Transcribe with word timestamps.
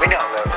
Minä 0.00 0.24
olen 0.24 0.51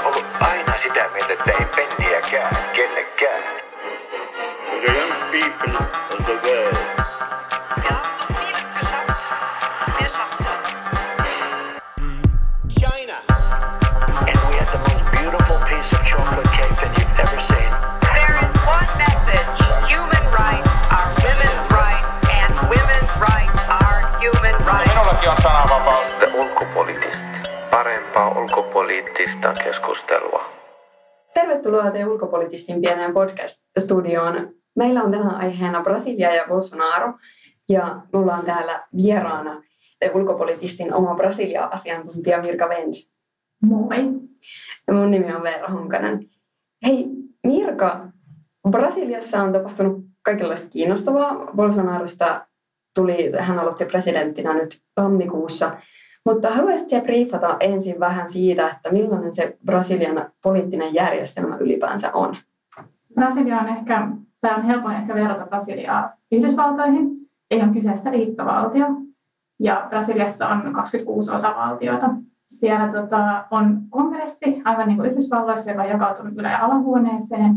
Tervetuloa 31.86 31.92
te 31.92 32.14
ulkopoliittistin 32.14 32.82
pieneen 32.82 33.14
podcast-studioon. 33.14 34.50
Meillä 34.76 35.04
on 35.04 35.12
tänään 35.12 35.36
aiheena 35.36 35.84
Brasilia 35.84 36.36
ja 36.36 36.46
Bolsonaro. 36.48 37.14
Ja 37.70 38.02
mulla 38.14 38.36
on 38.36 38.46
täällä 38.46 38.84
vieraana 38.98 39.64
te 40.00 40.12
ulkopoliittistin 40.14 40.94
oma 40.94 41.16
Brasilia-asiantuntija 41.16 42.42
Mirka 42.42 42.70
Vens. 42.70 43.12
Moi. 43.64 43.98
Ja 44.88 44.94
mun 44.94 45.12
nimi 45.12 45.36
on 45.36 45.44
Veera 45.44 45.68
Honkanen. 45.68 46.30
Hei 46.86 47.08
Mirka, 47.44 48.08
Brasiliassa 48.70 49.42
on 49.42 49.54
tapahtunut 49.54 50.06
kaikenlaista 50.22 50.68
kiinnostavaa. 50.70 51.52
Bolsonarosta 51.56 52.46
tuli, 52.96 53.32
hän 53.40 53.60
aloitti 53.60 53.86
presidenttinä 53.86 54.54
nyt 54.54 54.82
tammikuussa. 54.96 55.78
Mutta 56.26 56.50
haluaisitko 56.50 57.06
briefata 57.06 57.58
ensin 57.60 58.00
vähän 58.00 58.30
siitä, 58.30 58.70
että 58.70 58.92
millainen 58.92 59.34
se 59.34 59.58
Brasilian 59.66 60.30
poliittinen 60.42 60.94
järjestelmä 60.94 61.58
ylipäänsä 61.58 62.12
on? 62.14 62.36
Brasilia 63.14 63.60
on 63.60 63.68
ehkä, 63.68 64.08
tämä 64.42 64.56
on 64.56 64.64
helpoin 64.64 64.96
ehkä 64.96 65.16
verrata 65.16 65.46
Brasiliaa 65.46 66.12
Yhdysvaltoihin. 66.32 67.30
Ei 67.52 67.62
ole 67.62 67.74
kyseessä 67.74 68.12
liittovaltio. 68.12 68.86
Ja 69.60 69.86
Brasiliassa 69.90 70.48
on 70.48 70.74
26 70.74 71.32
osavaltiota. 71.32 72.10
Siellä 72.50 72.88
tota, 72.88 73.46
on 73.52 73.82
kongressi, 73.90 74.62
aivan 74.66 74.88
niin 74.88 74.98
kuin 74.98 75.12
Yhdysvalloissa, 75.12 75.72
joka 75.72 75.84
on 75.84 75.90
jakautunut 75.90 76.34
ylä- 76.38 76.52
ja 76.52 76.66
alahuoneeseen. 76.66 77.56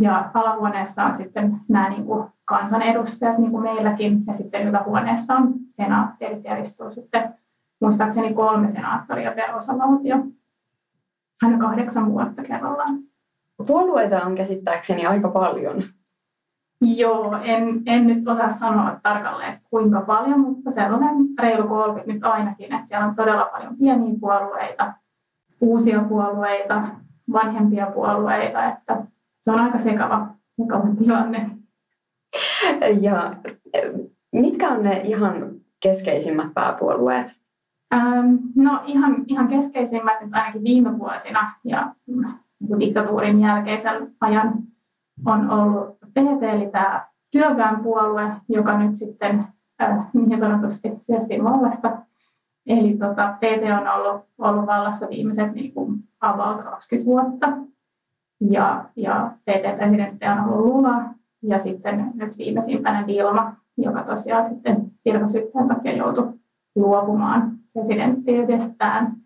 Ja 0.00 0.30
alahuoneessa 0.34 1.04
on 1.04 1.14
sitten 1.14 1.60
nämä 1.68 1.88
niin 1.88 2.04
kuin 2.04 2.28
kansanedustajat, 2.44 3.38
niin 3.38 3.50
kuin 3.50 3.62
meilläkin, 3.62 4.26
ja 4.26 4.32
sitten 4.32 4.68
ylähuoneessa 4.68 5.34
on 5.34 5.54
senaatti, 5.68 6.24
eli 6.24 6.38
siellä 6.38 6.58
istuu 6.58 6.90
sitten 6.90 7.34
muistaakseni 7.80 8.34
kolme 8.34 8.68
senaattoria 8.68 9.32
per 9.32 9.56
osavaltio. 9.56 10.16
Aina 11.42 11.58
kahdeksan 11.58 12.12
vuotta 12.12 12.42
kerrallaan. 12.42 12.98
Puolueita 13.66 14.22
on 14.22 14.34
käsittääkseni 14.34 15.06
aika 15.06 15.28
paljon. 15.28 15.84
Joo, 16.80 17.38
en, 17.42 17.82
en 17.86 18.06
nyt 18.06 18.28
osaa 18.28 18.48
sanoa 18.48 19.00
tarkalleen, 19.02 19.54
että 19.54 19.68
kuinka 19.70 20.00
paljon, 20.00 20.40
mutta 20.40 20.70
sellainen 20.70 21.16
reilu 21.42 21.68
30 21.68 22.12
nyt 22.12 22.24
ainakin, 22.24 22.74
että 22.74 22.86
siellä 22.86 23.06
on 23.06 23.16
todella 23.16 23.44
paljon 23.44 23.76
pieniä 23.76 24.14
puolueita, 24.20 24.92
uusia 25.60 26.00
puolueita, 26.00 26.82
vanhempia 27.32 27.86
puolueita, 27.86 28.64
että 28.64 29.06
se 29.42 29.50
on 29.50 29.60
aika 29.60 29.78
sekava, 29.78 30.26
sekava 30.62 30.94
tilanne. 30.98 31.50
Ja 33.00 33.36
eh, 33.74 33.90
mitkä 34.32 34.68
on 34.68 34.82
ne 34.82 35.00
ihan 35.04 35.50
keskeisimmät 35.82 36.54
pääpuolueet? 36.54 37.37
Ähm, 37.94 38.36
no 38.56 38.82
ihan, 38.86 39.24
ihan 39.26 39.48
keskeisimmät 39.48 40.20
nyt 40.20 40.34
ainakin 40.34 40.64
viime 40.64 40.98
vuosina 40.98 41.52
ja 41.64 41.94
diktatuurin 42.80 43.40
jälkeisen 43.40 44.14
ajan 44.20 44.52
on 45.26 45.50
ollut 45.50 45.98
PT, 45.98 46.42
eli 46.42 46.70
tämä 46.70 47.06
työväenpuolue, 47.30 48.32
joka 48.48 48.78
nyt 48.78 48.96
sitten 48.96 49.46
äh, 49.82 50.06
niin 50.12 50.38
sanotusti 50.38 50.88
syöstiin 51.00 51.44
vallasta. 51.44 51.98
Eli 52.66 52.96
tota, 52.98 53.34
PT 53.40 53.80
on 53.80 53.88
ollut, 53.88 54.24
ollut 54.38 54.66
vallassa 54.66 55.08
viimeiset 55.08 55.52
niin 55.54 55.74
kuin 55.74 56.08
about 56.20 56.62
20 56.62 57.06
vuotta. 57.06 57.46
Ja, 58.40 58.84
ja 58.96 59.32
PT-presidentti 59.44 60.26
on 60.26 60.40
ollut 60.44 60.66
Lula 60.66 61.02
ja 61.42 61.58
sitten 61.58 62.10
nyt 62.14 62.38
viimeisimpänä 62.38 63.06
Dilma, 63.06 63.52
joka 63.76 64.02
tosiaan 64.02 64.46
sitten 64.46 64.92
virkasyytteen 65.04 65.68
takia 65.68 65.96
joutui 65.96 66.32
luopumaan 66.76 67.58
presidenttiydestään. 67.72 69.16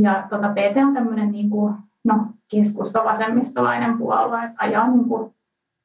Ja 0.00 0.26
tota, 0.30 0.48
PT 0.48 0.76
on 0.86 0.94
tämmöinen 0.94 1.32
niin 1.32 1.50
kuin, 1.50 1.74
no, 2.04 2.26
keskusta-vasemmistolainen 2.48 3.98
puolue, 3.98 4.44
että 4.44 4.56
ajaa 4.58 4.90
niin 4.90 5.04
kuin, 5.04 5.34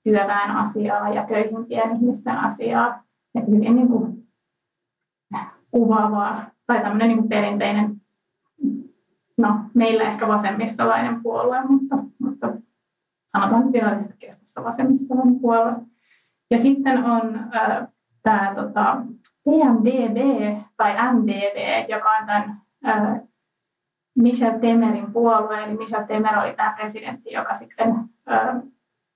työväen 0.04 0.52
asiaa 0.52 1.10
ja 1.10 1.26
köyhimpien 1.26 1.96
ihmisten 1.96 2.38
asiaa. 2.38 3.04
Että 3.36 3.52
hyvin 3.52 3.76
niin 3.76 3.88
kuin, 3.88 4.28
kuvaavaa 5.72 6.46
tai 6.68 6.82
tämmöinen 6.82 7.08
niin 7.08 7.18
kuin 7.18 7.30
perinteinen, 7.30 8.02
no 9.38 9.60
meillä 9.74 10.04
ehkä 10.04 10.28
vasemmistolainen 10.28 11.24
puolue, 11.24 11.64
mutta, 11.66 11.96
mutta 12.20 12.54
sanotaan 13.28 13.74
virallisesti 13.74 14.16
keskusta-vasemmistolainen 14.20 15.40
puolue. 15.40 15.76
Ja 16.52 16.58
sitten 16.58 17.04
on 17.04 17.36
äh, 17.36 17.88
tämä 18.24 18.54
tota, 18.56 19.02
PMDB 19.44 20.18
tai 20.82 21.14
MDB, 21.14 21.90
joka 21.90 22.10
on 22.10 22.26
tämän 22.26 22.62
äh, 22.88 23.22
Michel 24.16 24.60
Temerin 24.60 25.14
puolue, 25.14 25.64
eli 25.64 25.78
Michel 25.78 26.04
Temer 26.04 26.38
oli 26.40 26.54
tämä 26.54 26.74
presidentti, 26.78 27.32
joka 27.32 27.54
sitten 27.54 27.90
äh, 28.32 28.56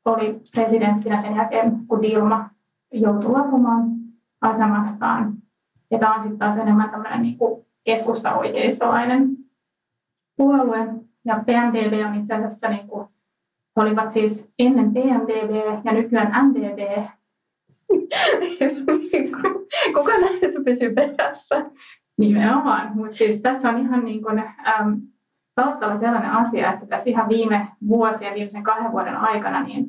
oli 0.05 0.41
presidenttinä 0.51 1.17
sen 1.17 1.35
jälkeen, 1.35 1.71
kun 1.87 2.01
Dilma 2.01 2.49
joutui 2.91 3.29
luopumaan 3.29 3.83
asemastaan. 4.41 5.33
Ja 5.91 5.99
tämä 5.99 6.15
on 6.15 6.21
sitten 6.21 6.39
taas 6.39 6.57
enemmän 6.57 6.89
tämmöinen 6.89 7.21
niin 7.21 7.37
kuin 7.37 7.65
keskusta-oikeistolainen 7.83 9.29
puolue. 10.37 10.87
Ja 11.25 11.43
PMDB 11.45 12.07
on 12.07 12.15
itse 12.15 12.35
asiassa, 12.35 12.69
niin 12.69 12.87
kuin, 12.87 13.07
olivat 13.75 14.11
siis 14.11 14.51
ennen 14.59 14.93
PMDB 14.93 15.83
ja 15.85 15.93
nykyään 15.93 16.45
MDB. 16.45 16.79
Kuka 19.97 20.11
näitä 20.17 20.47
pysyy 20.65 20.93
perässä? 20.93 21.65
Nimenomaan, 22.17 22.91
mutta 22.95 23.17
siis 23.17 23.41
tässä 23.41 23.69
on 23.69 23.77
ihan 23.77 24.05
niin 24.05 24.23
kuin, 24.23 24.39
äm, 24.39 25.01
taustalla 25.55 25.97
sellainen 25.97 26.31
asia, 26.31 26.73
että 26.73 26.85
tässä 26.85 27.09
ihan 27.09 27.29
viime 27.29 27.67
vuosien, 27.87 28.33
viimeisen 28.33 28.63
kahden 28.63 28.91
vuoden 28.91 29.17
aikana, 29.17 29.63
niin 29.63 29.85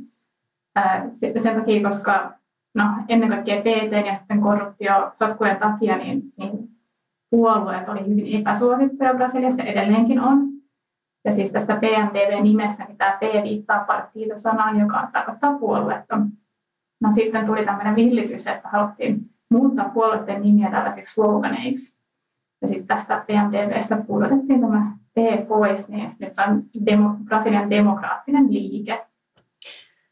ää, 0.77 1.09
sen 1.13 1.57
takia, 1.57 1.89
koska 1.89 2.33
no, 2.75 2.85
ennen 3.09 3.29
kaikkea 3.29 3.61
PT 3.61 4.07
ja 4.07 4.19
sitten 4.19 4.41
korruptiosotkujen 4.41 5.57
takia, 5.57 5.97
niin, 5.97 6.23
niin 6.37 6.69
puolueet 7.31 7.89
oli 7.89 8.07
hyvin 8.09 8.41
epäsuosittuja 8.41 9.15
Brasiliassa, 9.15 9.63
edelleenkin 9.63 10.21
on. 10.21 10.49
Ja 11.25 11.33
siis 11.33 11.53
tästä 11.53 11.77
PMDV-nimestä, 11.77 12.85
niin 12.85 12.99
tämä 12.99 13.19
P 13.21 13.43
viittaa 13.43 13.85
partiito-sanaan, 13.85 14.81
joka 14.81 15.09
tarkoittaa 15.13 15.59
puoluetta. 15.59 16.19
No 17.01 17.13
sitten 17.13 17.47
tuli 17.47 17.65
tämmöinen 17.65 17.97
villitys, 17.97 18.47
että 18.47 18.69
haluttiin 18.69 19.36
muuttaa 19.51 19.91
puolueiden 19.95 20.43
nimiä 20.43 20.71
tällaisiksi 20.71 21.15
sloganeiksi. 21.15 21.97
Ja 22.63 22.69
sitten 22.69 22.87
tästä 22.87 23.25
PMDVstä 23.27 23.97
pudotettiin 24.07 24.61
tämä 24.61 24.97
P 25.15 25.49
pois, 25.49 25.89
niin 25.89 26.17
nyt 26.19 26.33
se 26.33 26.43
on 26.49 26.63
demo, 26.87 27.11
Brasilian 27.25 27.71
demokraattinen 27.71 28.53
liike. 28.53 29.07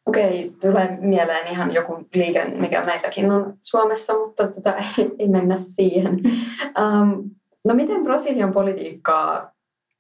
Okei, 0.06 0.53
tulee 0.61 0.99
mieleen 1.00 1.47
ihan 1.47 1.75
joku 1.75 2.09
liike, 2.15 2.44
mikä 2.44 2.84
meilläkin 2.84 3.31
on 3.33 3.55
Suomessa, 3.62 4.19
mutta 4.19 4.49
tota, 4.49 4.75
ei, 4.99 5.11
ei 5.19 5.28
mennä 5.28 5.56
siihen. 5.56 6.21
Um, 6.65 7.31
no 7.64 7.75
miten 7.75 8.03
Brasilian 8.03 8.53
politiikkaa 8.53 9.53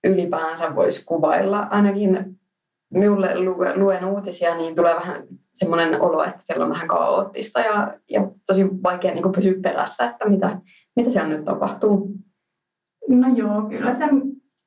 ylipäänsä 0.04 0.74
voisi 0.76 1.04
kuvailla? 1.04 1.66
Ainakin 1.70 2.40
minulle 2.90 3.34
luen 3.76 4.04
uutisia, 4.04 4.54
niin 4.56 4.76
tulee 4.76 4.94
vähän 4.94 5.22
semmoinen 5.54 6.00
olo, 6.00 6.24
että 6.24 6.42
siellä 6.42 6.64
on 6.64 6.70
vähän 6.70 6.88
kaoottista 6.88 7.60
ja, 7.60 7.94
ja 8.10 8.28
tosi 8.46 8.68
vaikea 8.82 9.14
niin 9.14 9.32
pysyä 9.34 9.54
perässä, 9.62 10.04
että 10.04 10.28
mitä, 10.28 10.60
mitä 10.96 11.10
siellä 11.10 11.28
nyt 11.28 11.44
tapahtuu. 11.44 12.14
No 13.08 13.28
joo, 13.36 13.62
kyllä, 13.62 13.94
sen, 13.94 14.22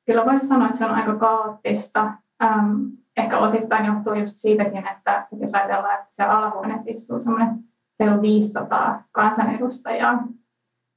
kyllä 0.06 0.26
voisi 0.26 0.46
sanoa, 0.46 0.66
että 0.66 0.78
se 0.78 0.84
on 0.84 0.94
aika 0.94 1.16
kaoottista. 1.16 2.12
Ähm, 2.42 2.84
ehkä 3.16 3.38
osittain 3.38 3.86
johtuu 3.86 4.14
just 4.14 4.36
siitäkin, 4.36 4.88
että 4.88 5.26
jos 5.40 5.54
ajatellaan, 5.54 5.94
että 5.94 6.08
siellä 6.10 6.34
alahuoneessa 6.34 6.90
istuu 6.90 7.20
semmoinen 7.20 7.58
reilu 8.00 8.22
500 8.22 9.02
kansanedustajaa, 9.12 10.24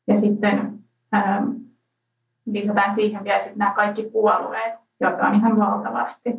ja 0.08 0.20
sitten 0.20 0.80
ähm, 1.16 1.50
lisätään 2.46 2.96
siihen 2.96 3.24
vielä 3.24 3.40
sitten 3.40 3.58
nämä 3.58 3.74
kaikki 3.74 4.04
puolueet, 4.04 4.74
joita 5.00 5.28
on 5.28 5.36
ihan 5.36 5.60
valtavasti. 5.60 6.30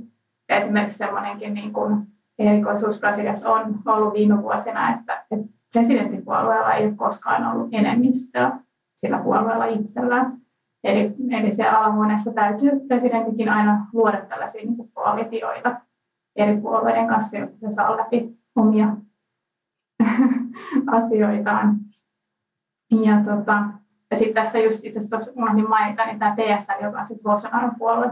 Ja 0.48 0.56
esimerkiksi 0.56 0.98
semmoinenkin 0.98 1.54
niin 1.54 1.72
kuin 1.72 2.11
erikoisuus 2.38 3.00
Brasiliassa 3.00 3.50
on 3.50 3.78
ollut 3.86 4.14
viime 4.14 4.42
vuosina, 4.42 4.94
että, 4.94 5.24
presidenttipuolueella 5.72 6.72
ei 6.72 6.86
ole 6.86 6.94
koskaan 6.94 7.46
ollut 7.46 7.68
enemmistöä 7.74 8.58
sillä 8.94 9.18
puolueella 9.18 9.64
itsellään. 9.64 10.38
Eli, 10.84 11.14
eli 11.30 11.52
siellä 11.52 11.78
alahuoneessa 11.78 12.32
täytyy 12.32 12.70
presidentinkin 12.88 13.48
aina 13.48 13.86
luoda 13.92 14.20
tällaisia 14.20 14.62
niin 14.64 14.92
koalitioita 14.92 15.80
eri 16.36 16.60
puolueiden 16.60 17.06
kanssa, 17.06 17.38
jotta 17.38 17.56
se 17.60 17.74
saa 17.74 17.96
läpi 17.96 18.38
omia 18.56 18.96
asioitaan. 20.98 21.76
Ja, 22.90 23.24
tota, 23.24 23.64
ja 24.10 24.16
sitten 24.16 24.44
tästä 24.44 24.58
just 24.58 24.84
itse 24.84 24.98
asiassa 24.98 25.32
unohdin 25.34 25.68
mainita, 25.68 26.06
niin 26.06 26.18
tämä 26.18 26.36
PSL, 26.36 26.84
joka 26.84 27.00
on 27.00 27.06
sitten 27.06 27.22
Bolsonaron 27.22 27.74
puolue, 27.78 28.10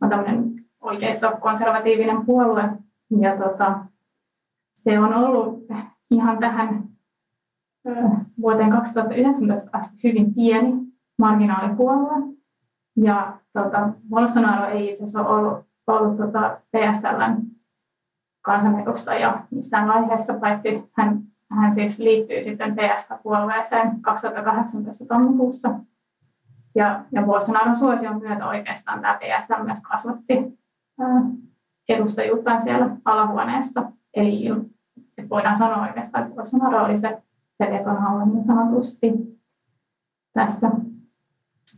on 0.00 0.08
tämmöinen 0.08 0.64
oikeisto-konservatiivinen 0.80 2.26
puolue. 2.26 2.62
Ja 3.10 3.36
tota, 3.36 3.86
se 4.74 4.98
on 4.98 5.14
ollut 5.14 5.66
ihan 6.10 6.38
tähän 6.38 6.88
vuoteen 8.40 8.70
2019 8.70 9.70
asti 9.72 9.96
hyvin 10.04 10.34
pieni 10.34 10.72
marginaalipuolue. 11.18 12.36
Ja 12.96 13.38
tota, 13.52 13.88
Bolsonaro 14.08 14.66
ei 14.66 14.90
itse 14.90 15.04
asiassa 15.04 15.26
ollut, 15.26 15.66
ollut 15.86 16.16
tota 16.16 16.60
PSLn 16.76 17.50
kansanedustaja 18.42 19.46
missään 19.50 19.88
vaiheessa, 19.88 20.34
paitsi 20.34 20.90
hän, 20.92 21.22
hän 21.50 21.74
siis 21.74 21.98
liittyy 21.98 22.40
sitten 22.40 22.76
PS-puolueeseen 22.76 24.02
2018 24.02 25.04
tammikuussa. 25.04 25.80
Ja, 26.74 27.04
ja 27.12 27.22
Bolsonaron 27.22 27.76
suosion 27.76 28.18
myötä 28.18 28.46
oikeastaan 28.46 29.00
tämä 29.00 29.18
PSL 29.18 29.64
myös 29.64 29.80
kasvatti 29.80 30.58
ää, 31.00 31.22
edustajuuttaan 31.94 32.62
siellä 32.62 32.96
alahuoneessa. 33.04 33.92
Eli 34.14 34.48
voidaan 35.30 35.56
sanoa 35.56 35.86
oikeastaan, 35.86 36.24
että 36.24 36.36
Bolsonaro 36.36 36.84
oli 36.84 36.98
se, 36.98 37.22
se 37.62 37.70
vetonhaula 37.70 38.24
niin 38.24 38.46
sanotusti 38.46 39.12
tässä 40.32 40.70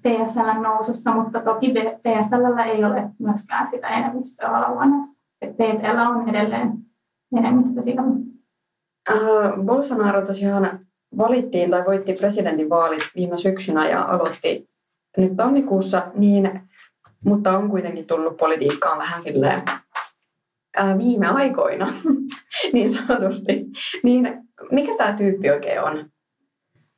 PSL 0.03 0.61
nousussa, 0.63 1.15
mutta 1.15 1.41
toki 1.41 1.75
PSL 1.75 2.59
ei 2.65 2.85
ole 2.85 3.11
myöskään 3.19 3.69
sitä 3.71 3.89
enemmistöä 3.89 4.49
alahuoneessa. 4.49 5.23
PTL 5.45 5.99
on 6.11 6.29
edelleen 6.29 6.73
enemmistö 7.37 7.83
siinä. 7.83 8.03
Uh, 8.03 9.65
Bolsonaro 9.65 10.27
tosiaan 10.27 10.81
valittiin 11.19 11.71
tai 11.71 11.85
voitti 11.87 12.13
presidentinvaalit 12.13 13.03
viime 13.17 13.37
syksynä 13.37 13.89
ja 13.89 14.03
aloitti 14.03 14.71
nyt 15.17 15.37
tammikuussa, 15.37 16.03
niin, 16.15 16.61
mutta 17.25 17.59
on 17.59 17.71
kuitenkin 17.71 18.07
tullut 18.07 18.37
politiikkaan 18.37 18.99
vähän 18.99 19.23
silleen 19.23 19.63
viime 20.99 21.29
aikoina, 21.29 21.89
niin 22.73 22.91
sanotusti. 22.91 23.67
Niin 24.03 24.43
mikä 24.71 24.93
tämä 24.99 25.13
tyyppi 25.13 25.51
oikein 25.51 25.85
on? 25.85 26.13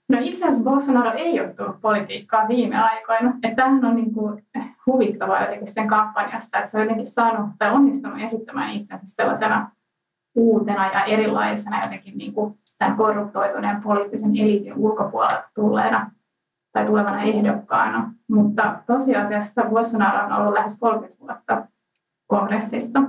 No 0.08 0.18
itse 0.20 0.44
asiassa 0.44 0.64
Bolsonaro 0.64 1.12
ei 1.16 1.40
ole 1.40 1.54
tullut 1.54 1.80
politiikkaan 1.80 2.48
viime 2.48 2.76
aikoina. 2.76 3.34
Että 3.42 3.56
tämähän 3.56 3.84
on 3.84 3.96
niin 3.96 4.14
kuin 4.14 4.46
huvittavaa 4.86 5.40
jotenkin 5.40 5.72
sen 5.72 5.88
kampanjasta, 5.88 6.58
että 6.58 6.70
se 6.70 6.76
on 6.76 6.82
jotenkin 6.82 7.06
saanut 7.06 7.50
tai 7.58 7.70
onnistunut 7.70 8.22
esittämään 8.22 8.72
itsensä 8.72 9.04
sellaisena 9.06 9.70
uutena 10.34 10.92
ja 10.92 11.04
erilaisena 11.04 11.82
jotenkin 11.82 12.18
niin 12.18 12.32
kuin 12.32 12.54
tämän 12.78 12.96
korruptoituneen 12.96 13.82
poliittisen 13.82 14.36
eliitin 14.36 14.74
ulkopuolelta 14.74 15.42
tulleena 15.54 16.10
tai 16.72 16.86
tulevana 16.86 17.22
ehdokkaana. 17.22 18.14
Mutta 18.28 18.78
tosiasiassa 18.86 19.64
Bolsonaro 19.64 20.26
on 20.26 20.32
ollut 20.32 20.54
lähes 20.54 20.78
30 20.78 21.20
vuotta 21.20 21.66
kongressissa. 22.26 23.02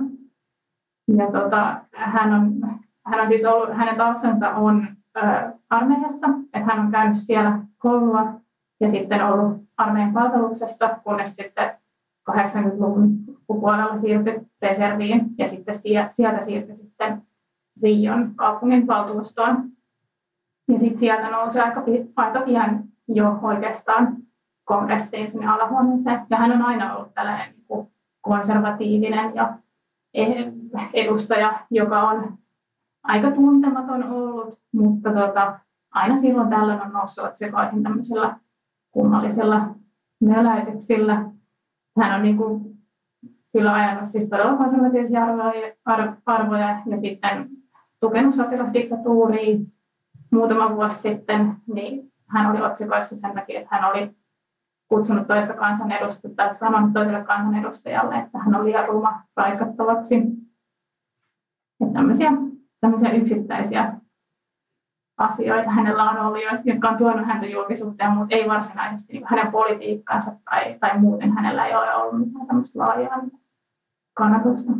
Ja 1.08 1.26
tota, 1.32 1.80
hän, 1.94 2.32
on, 2.32 2.60
hän 3.06 3.20
on 3.20 3.28
siis 3.28 3.44
ollut, 3.44 3.76
hänen 3.76 3.96
taustansa 3.96 4.50
on 4.50 4.88
armeijassa, 5.70 6.26
että 6.54 6.74
hän 6.74 6.80
on 6.80 6.90
käynyt 6.90 7.18
siellä 7.18 7.58
koulua 7.78 8.40
ja 8.80 8.90
sitten 8.90 9.26
ollut 9.26 9.62
armeijan 9.76 10.12
palveluksessa, 10.12 10.98
kunnes 11.04 11.36
sitten 11.36 11.70
80-luvun 12.30 13.18
puolella 13.46 13.96
siirtyi 13.96 14.40
reserviin 14.62 15.26
ja 15.38 15.48
sitten 15.48 15.76
sieltä 16.10 16.44
siirtyi 16.44 16.76
sitten 16.76 17.22
Rion 17.82 18.34
kaupungin 18.36 18.86
valtuustoon. 18.86 19.70
Ja 20.68 20.78
sitten 20.78 20.98
sieltä 20.98 21.30
nousi 21.30 21.60
aika, 21.60 21.82
aika 22.16 22.40
pian 22.40 22.84
jo 23.08 23.38
oikeastaan 23.42 24.16
kongressiin 24.64 25.30
sinne 25.30 25.46
alahuoneeseen. 25.46 26.20
Ja 26.30 26.36
hän 26.36 26.52
on 26.52 26.62
aina 26.62 26.96
ollut 26.96 27.14
tällainen 27.14 27.54
niin 27.54 27.88
konservatiivinen 28.20 29.34
ja 29.34 29.58
edustaja, 30.92 31.66
joka 31.70 32.02
on 32.02 32.38
aika 33.02 33.30
tuntematon 33.30 34.02
ollut, 34.04 34.60
mutta 34.72 35.10
tota, 35.10 35.60
aina 35.94 36.16
silloin 36.16 36.50
tällöin 36.50 36.82
on 36.82 36.92
noussut 36.92 37.24
otsikoihin 37.24 37.82
tämmöisellä 37.82 38.36
kummallisella 38.90 39.74
möläytyksillä. 40.20 41.30
Hän 41.98 42.14
on 42.14 42.22
niin 42.22 42.36
kuin, 42.36 42.76
kyllä 43.52 43.72
ajanut 43.72 44.04
siis 44.04 44.28
todella 44.28 44.56
konservatiivisia 44.56 45.24
arvoja, 45.24 46.16
arvoja 46.26 46.82
ja 46.86 46.98
sitten 46.98 47.48
tukenut 48.00 48.34
sotilasdiktatuuria 48.34 49.58
muutama 50.32 50.76
vuosi 50.76 50.98
sitten, 50.98 51.56
niin 51.74 52.12
hän 52.26 52.50
oli 52.50 52.60
otsikoissa 52.60 53.16
sen 53.16 53.34
takia, 53.34 53.60
että 53.60 53.76
hän 53.76 53.90
oli 53.90 54.16
kutsunut 54.88 55.26
toista 55.26 55.54
kansanedustajaa 55.54 56.36
tai 56.36 56.54
sanonut 56.54 56.92
toiselle 56.92 57.24
kansanedustajalle, 57.24 58.14
että 58.14 58.38
hän 58.38 58.54
oli 58.54 58.64
liian 58.64 58.88
ruma 58.88 59.22
raiskattavaksi. 59.36 60.22
Tämmöisiä 61.92 62.30
tämmöisiä 62.80 63.10
yksittäisiä 63.10 63.92
asioita 65.18 65.70
hänellä 65.70 66.04
on 66.04 66.18
ollut, 66.18 66.42
jotka 66.64 66.88
on 66.88 66.98
tuonut 66.98 67.26
häntä 67.26 67.46
julkisuuteen, 67.46 68.10
mutta 68.10 68.36
ei 68.36 68.48
varsinaisesti 68.48 69.12
niin 69.12 69.26
hänen 69.26 69.52
politiikkaansa 69.52 70.32
tai, 70.50 70.78
tai 70.80 70.98
muuten 70.98 71.32
hänellä 71.32 71.66
ei 71.66 71.74
ole 71.74 71.94
ollut 71.94 72.26
mitään 72.26 72.46
tämmöistä 72.46 72.78
laajaa 72.78 73.22
kannatusta. 74.14 74.72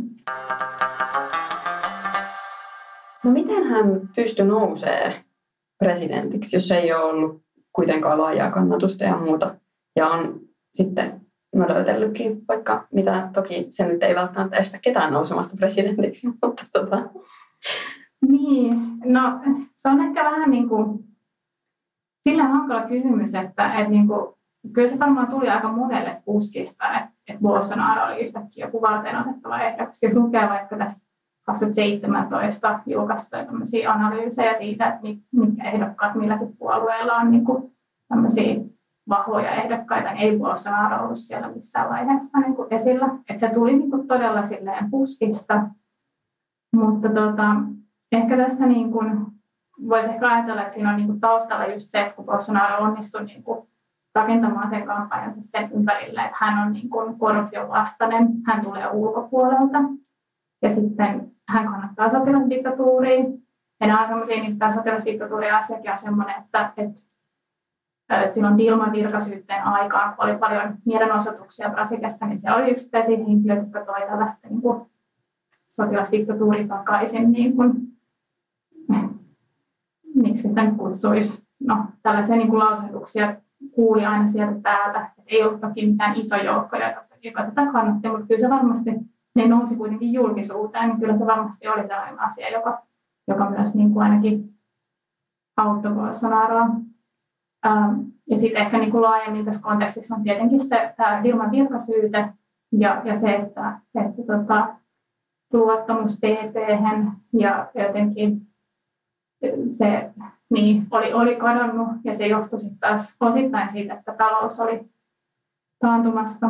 No 3.24 3.30
miten 3.30 3.64
hän 3.64 4.00
pystyi 4.16 4.44
nousee 4.44 5.24
presidentiksi, 5.78 6.56
jos 6.56 6.70
ei 6.70 6.92
ole 6.92 7.04
ollut 7.04 7.42
kuitenkaan 7.72 8.20
laajaa 8.20 8.50
kannatusta 8.50 9.04
ja 9.04 9.16
muuta, 9.16 9.54
ja 9.96 10.08
on 10.08 10.40
sitten 10.74 11.20
löytellytkin 11.68 12.42
vaikka 12.48 12.86
mitä, 12.92 13.30
toki 13.32 13.66
se 13.68 13.86
nyt 13.86 14.02
ei 14.02 14.14
välttämättä 14.14 14.56
estä 14.56 14.78
ketään 14.82 15.12
nousemasta 15.12 15.56
presidentiksi, 15.56 16.28
mutta 16.42 16.64
tota, 16.72 17.02
niin, 18.28 18.98
no 19.04 19.40
se 19.76 19.88
on 19.88 20.00
ehkä 20.00 20.24
vähän 20.24 20.50
niin 20.50 20.68
kuin 20.68 21.04
sillä 22.28 22.44
hankala 22.44 22.82
kysymys, 22.82 23.34
että, 23.34 23.74
että 23.74 23.90
niin 23.90 24.08
kuin, 24.08 24.34
kyllä 24.72 24.88
se 24.88 24.98
varmaan 24.98 25.26
tuli 25.26 25.48
aika 25.48 25.72
monelle 25.72 26.22
puskista, 26.24 26.84
että, 26.88 27.10
että 27.28 27.42
Bolsonaro 27.42 28.04
oli 28.04 28.24
yhtäkkiä 28.24 28.66
joku 28.66 28.82
varten 28.82 29.16
otettava 29.16 29.60
ehdokas. 29.60 30.02
Jos 30.02 30.14
lukee 30.14 30.48
vaikka 30.48 30.76
tässä 30.76 31.06
2017 31.46 32.80
julkaistuja 32.86 33.46
analyysejä 33.92 34.58
siitä, 34.58 34.86
että 34.86 35.00
mitkä 35.32 35.70
ehdokkaat 35.70 36.14
milläkin 36.14 36.56
puolueella 36.58 37.14
on 37.14 37.30
niin 37.30 37.44
kuin 37.44 37.76
tämmöisiä 38.08 38.54
vahvoja 39.08 39.50
ehdokkaita, 39.50 40.12
niin 40.12 40.32
ei 40.32 40.38
Bolsonaro 40.38 41.04
ollut 41.04 41.18
siellä 41.18 41.48
missään 41.48 41.88
vaiheessa 41.88 42.38
niin 42.38 42.56
kuin 42.56 42.74
esillä. 42.74 43.06
Että 43.30 43.40
se 43.40 43.54
tuli 43.54 43.76
niin 43.76 43.90
kuin 43.90 44.08
todella 44.08 44.42
silleen 44.42 44.90
puskista. 44.90 45.62
Mutta 46.76 47.08
tota, 47.08 47.54
ehkä 48.12 48.36
tässä 48.36 48.66
niin 48.66 48.92
kuin, 48.92 49.26
voisi 49.88 50.10
ehkä 50.10 50.28
ajatella, 50.28 50.62
että 50.62 50.74
siinä 50.74 50.90
on 50.90 50.96
niin 50.96 51.06
kuin 51.06 51.20
taustalla 51.20 51.66
just 51.66 51.86
se, 51.86 52.00
että 52.00 52.14
kun 52.14 52.24
Bolsonaro 52.24 52.84
onnistui 52.84 53.24
niin 53.24 53.42
kuin 53.42 53.68
rakentamaan 54.14 54.70
sen 54.70 54.86
kampanjansa 54.86 55.40
sen 55.50 55.70
ympärille, 55.72 56.20
että 56.20 56.36
hän 56.40 56.66
on 56.66 56.72
niin 56.72 56.90
kuin 56.90 57.18
korruption 57.18 57.68
vastainen, 57.68 58.28
hän 58.46 58.64
tulee 58.64 58.88
ulkopuolelta 58.90 59.78
ja 60.62 60.74
sitten 60.74 61.32
hän 61.48 61.68
kannattaa 61.68 62.10
sotilasdiktatuuria. 62.10 63.24
Ja 63.80 63.86
nämä 63.86 64.02
on 64.02 64.08
sellaisia, 64.08 64.42
niin 64.42 64.58
tämä 64.58 64.74
sotilasdiktatuurin 64.74 65.54
asiakin 65.54 65.90
on 65.90 65.98
sellainen, 65.98 66.42
että, 66.42 66.72
että 66.76 67.00
silloin 68.30 68.58
Dilman 68.58 68.92
virkasyytteen 68.92 69.64
aikaan, 69.64 70.16
kun 70.16 70.24
oli 70.24 70.38
paljon 70.38 70.74
mielenosoituksia 70.84 71.70
Brasiliassa, 71.70 72.26
niin 72.26 72.38
siellä 72.38 72.58
oli 72.58 72.70
yksittäisiä 72.70 73.16
henkilöitä, 73.16 73.62
jotka 73.62 73.84
toi 73.84 74.08
tällaista 74.08 74.48
niin 74.48 74.62
kuin 74.62 74.86
sotilasdiktatuuri 75.68 76.68
takaisin, 76.68 77.32
niin 77.32 77.56
kuin, 77.56 77.72
miksi 80.14 80.48
sitä 80.48 80.64
nyt 80.64 80.76
kutsuisi, 80.76 81.46
no 81.60 81.84
tällaisia 82.02 82.36
niin 82.36 82.48
kuin 82.48 82.58
lausahduksia 82.58 83.36
kuuli 83.74 84.06
aina 84.06 84.28
sieltä 84.28 84.60
täältä, 84.62 85.06
että 85.06 85.22
ei 85.26 85.44
ollut 85.44 85.60
toki 85.60 85.86
mitään 85.86 86.16
iso 86.16 86.36
joukko, 86.36 86.76
joka 87.22 87.44
tätä 87.44 87.72
kannatti, 87.72 88.08
mutta 88.08 88.26
kyllä 88.26 88.40
se 88.40 88.50
varmasti, 88.50 88.90
ne 89.34 89.48
nousi 89.48 89.76
kuitenkin 89.76 90.12
julkisuuteen, 90.12 90.88
niin 90.88 91.00
kyllä 91.00 91.18
se 91.18 91.26
varmasti 91.26 91.68
oli 91.68 91.86
sellainen 91.86 92.20
asia, 92.20 92.50
joka, 92.50 92.82
joka 93.28 93.50
myös 93.50 93.74
niin 93.74 93.92
kuin 93.92 94.02
ainakin 94.02 94.54
auttoi 95.56 95.92
Bolsonaroa. 95.92 96.66
Ähm, 97.66 98.00
ja 98.30 98.36
sitten 98.36 98.62
ehkä 98.62 98.78
niin 98.78 98.90
kuin 98.90 99.02
laajemmin 99.02 99.44
tässä 99.44 99.62
kontekstissa 99.62 100.14
on 100.14 100.22
tietenkin 100.22 100.60
se 100.60 100.94
tämä 100.96 101.22
Dilman 101.22 101.50
virkasyyte 101.50 102.28
ja, 102.72 103.02
ja 103.04 103.20
se, 103.20 103.34
että, 103.34 103.80
että 104.04 104.22
tota, 104.26 104.74
luottamus 105.52 106.16
pt 106.16 106.56
ja 107.32 107.70
jotenkin 107.74 108.46
se 109.70 110.10
niin, 110.50 110.86
oli, 110.90 111.12
oli 111.12 111.36
kadonnut 111.36 111.88
ja 112.04 112.14
se 112.14 112.26
johtui 112.26 112.60
sitten 112.60 112.78
taas 112.78 113.16
osittain 113.20 113.72
siitä, 113.72 113.94
että 113.94 114.14
talous 114.14 114.60
oli 114.60 114.86
taantumassa. 115.78 116.46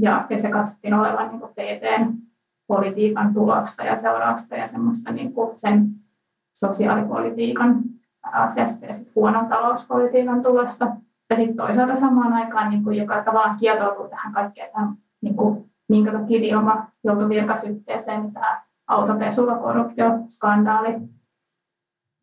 Ja, 0.00 0.26
ja 0.30 0.38
se 0.38 0.50
katsottiin 0.50 0.94
olevan 0.94 1.28
niin 1.28 1.40
PTn 1.40 2.14
politiikan 2.66 3.34
tulosta 3.34 3.84
ja 3.84 3.98
seurausta 3.98 4.56
ja 4.56 4.66
semmoista 4.66 5.12
niin 5.12 5.32
kuin 5.32 5.58
sen 5.58 5.90
sosiaalipolitiikan 6.56 7.82
asiassa 8.22 8.86
ja 8.86 8.94
sitten 8.94 9.12
huonon 9.16 9.46
talouspolitiikan 9.46 10.42
tulosta. 10.42 10.96
Ja 11.30 11.36
sitten 11.36 11.56
toisaalta 11.56 11.96
samaan 11.96 12.32
aikaan, 12.32 12.70
niin 12.70 12.84
kuin, 12.84 12.98
joka 12.98 13.24
tavallaan 13.24 13.56
kietoutuu 13.56 14.08
tähän 14.08 14.32
kaikkeen, 14.32 14.72
tähän, 14.72 14.94
niin 15.20 15.36
kuin, 15.36 15.70
minkä 15.88 16.12
takia 16.12 16.42
Dilma 16.42 16.86
joutui 17.04 17.28
virkasyytteeseen, 17.28 18.22
niin 18.22 18.32
tämä 18.32 18.62
autopesulla 18.86 19.58
korruptioskandaali, 19.58 20.94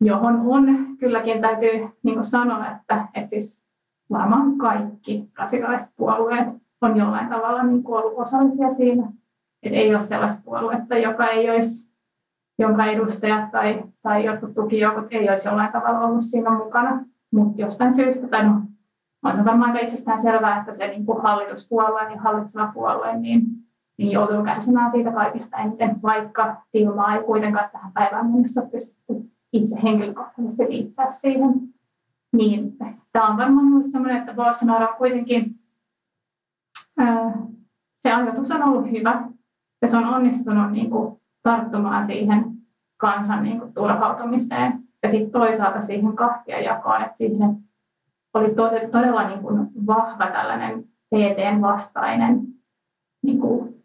johon 0.00 0.40
on 0.46 0.66
kylläkin 0.98 1.40
täytyy 1.40 1.88
niin 2.02 2.14
kuin 2.14 2.24
sanoa, 2.24 2.70
että, 2.70 3.06
että 3.14 3.30
siis 3.30 3.62
varmaan 4.10 4.58
kaikki 4.58 5.30
brasilaiset 5.32 5.90
puolueet 5.96 6.48
on 6.80 6.96
jollain 6.96 7.28
tavalla 7.28 7.62
niin 7.62 7.82
kuin 7.82 7.98
ollut 7.98 8.18
osallisia 8.18 8.70
siinä. 8.70 9.12
Että 9.62 9.78
ei 9.78 9.94
ole 9.94 10.00
sellaista 10.00 10.42
puoluetta, 10.44 10.98
joka 10.98 11.26
ei 11.26 11.50
olisi, 11.50 11.89
jonka 12.60 12.84
edustajat 12.84 13.50
tai, 13.50 13.84
tai 14.02 14.24
jotkut 14.24 14.54
tukijoukot 14.54 15.06
ei 15.10 15.30
olisi 15.30 15.48
jollain 15.48 15.72
tavalla 15.72 16.00
ollut 16.00 16.24
siinä 16.24 16.50
mukana. 16.50 17.04
Mutta 17.32 17.62
jostain 17.62 17.94
syystä, 17.94 18.28
tai 18.28 18.44
no, 18.44 18.60
on 19.24 19.36
se 19.36 19.44
varmaan 19.44 19.70
aika 19.70 19.86
itsestään 19.86 20.22
selvää, 20.22 20.60
että 20.60 20.74
se 20.74 20.86
niin 20.86 21.06
kuin 21.06 21.22
hallituspuolue 21.22 22.02
ja 22.02 22.20
hallitseva 22.20 22.70
puolue 22.74 23.16
niin, 23.16 23.42
niin 23.98 24.10
joutuu 24.10 24.44
kärsimään 24.44 24.90
siitä 24.90 25.12
kaikista 25.12 25.56
eniten, 25.56 26.02
vaikka 26.02 26.62
Dilmaa 26.72 27.16
ei 27.16 27.22
kuitenkaan 27.22 27.70
tähän 27.72 27.92
päivään 27.92 28.26
mennessä 28.26 28.62
pystytty 28.72 29.30
itse 29.52 29.82
henkilökohtaisesti 29.82 30.64
liittää 30.68 31.10
siihen. 31.10 31.54
Niin 32.32 32.76
tämä 33.12 33.28
on 33.28 33.36
varmaan 33.36 33.66
ollut 33.66 33.86
sellainen, 33.92 34.20
että 34.20 34.34
Bolsonaro 34.34 34.88
on 34.88 34.96
kuitenkin, 34.98 35.54
ää, 36.98 37.32
se 37.98 38.12
ajatus 38.12 38.50
on 38.50 38.62
ollut 38.62 38.90
hyvä 38.90 39.28
ja 39.82 39.88
se 39.88 39.96
on 39.96 40.04
onnistunut 40.04 40.72
niin 40.72 40.90
kuin, 40.90 41.20
tarttumaan 41.42 42.06
siihen 42.06 42.44
kansan 43.00 43.42
niin 43.42 43.58
kuin, 43.58 43.72
turhautumiseen 43.72 44.72
ja 45.02 45.10
sitten 45.10 45.30
toisaalta 45.30 45.80
siihen 45.80 46.16
kahtia 46.16 46.60
jakoon, 46.60 47.02
että 47.02 47.16
siihen 47.18 47.56
oli 48.34 48.54
todella 48.92 49.28
niin 49.28 49.40
kuin, 49.40 49.68
vahva 49.86 50.26
tällainen 50.26 50.84
PTn 50.84 51.60
vastainen, 51.60 52.40
niin 53.22 53.40
kuin, 53.40 53.84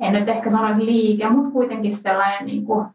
en 0.00 0.12
nyt 0.12 0.28
ehkä 0.28 0.50
sanoisi 0.50 0.86
liike, 0.86 1.28
mutta 1.28 1.50
kuitenkin 1.50 1.96
sellainen 1.96 2.46
niin 2.46 2.64
kuin, 2.64 2.86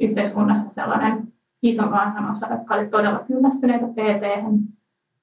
yhteiskunnassa 0.00 0.68
sellainen 0.68 1.32
iso 1.62 1.88
kansanosa, 1.88 2.46
jotka 2.46 2.74
oli 2.74 2.88
todella 2.88 3.18
kyllästyneitä 3.18 3.86
pt 3.86 4.56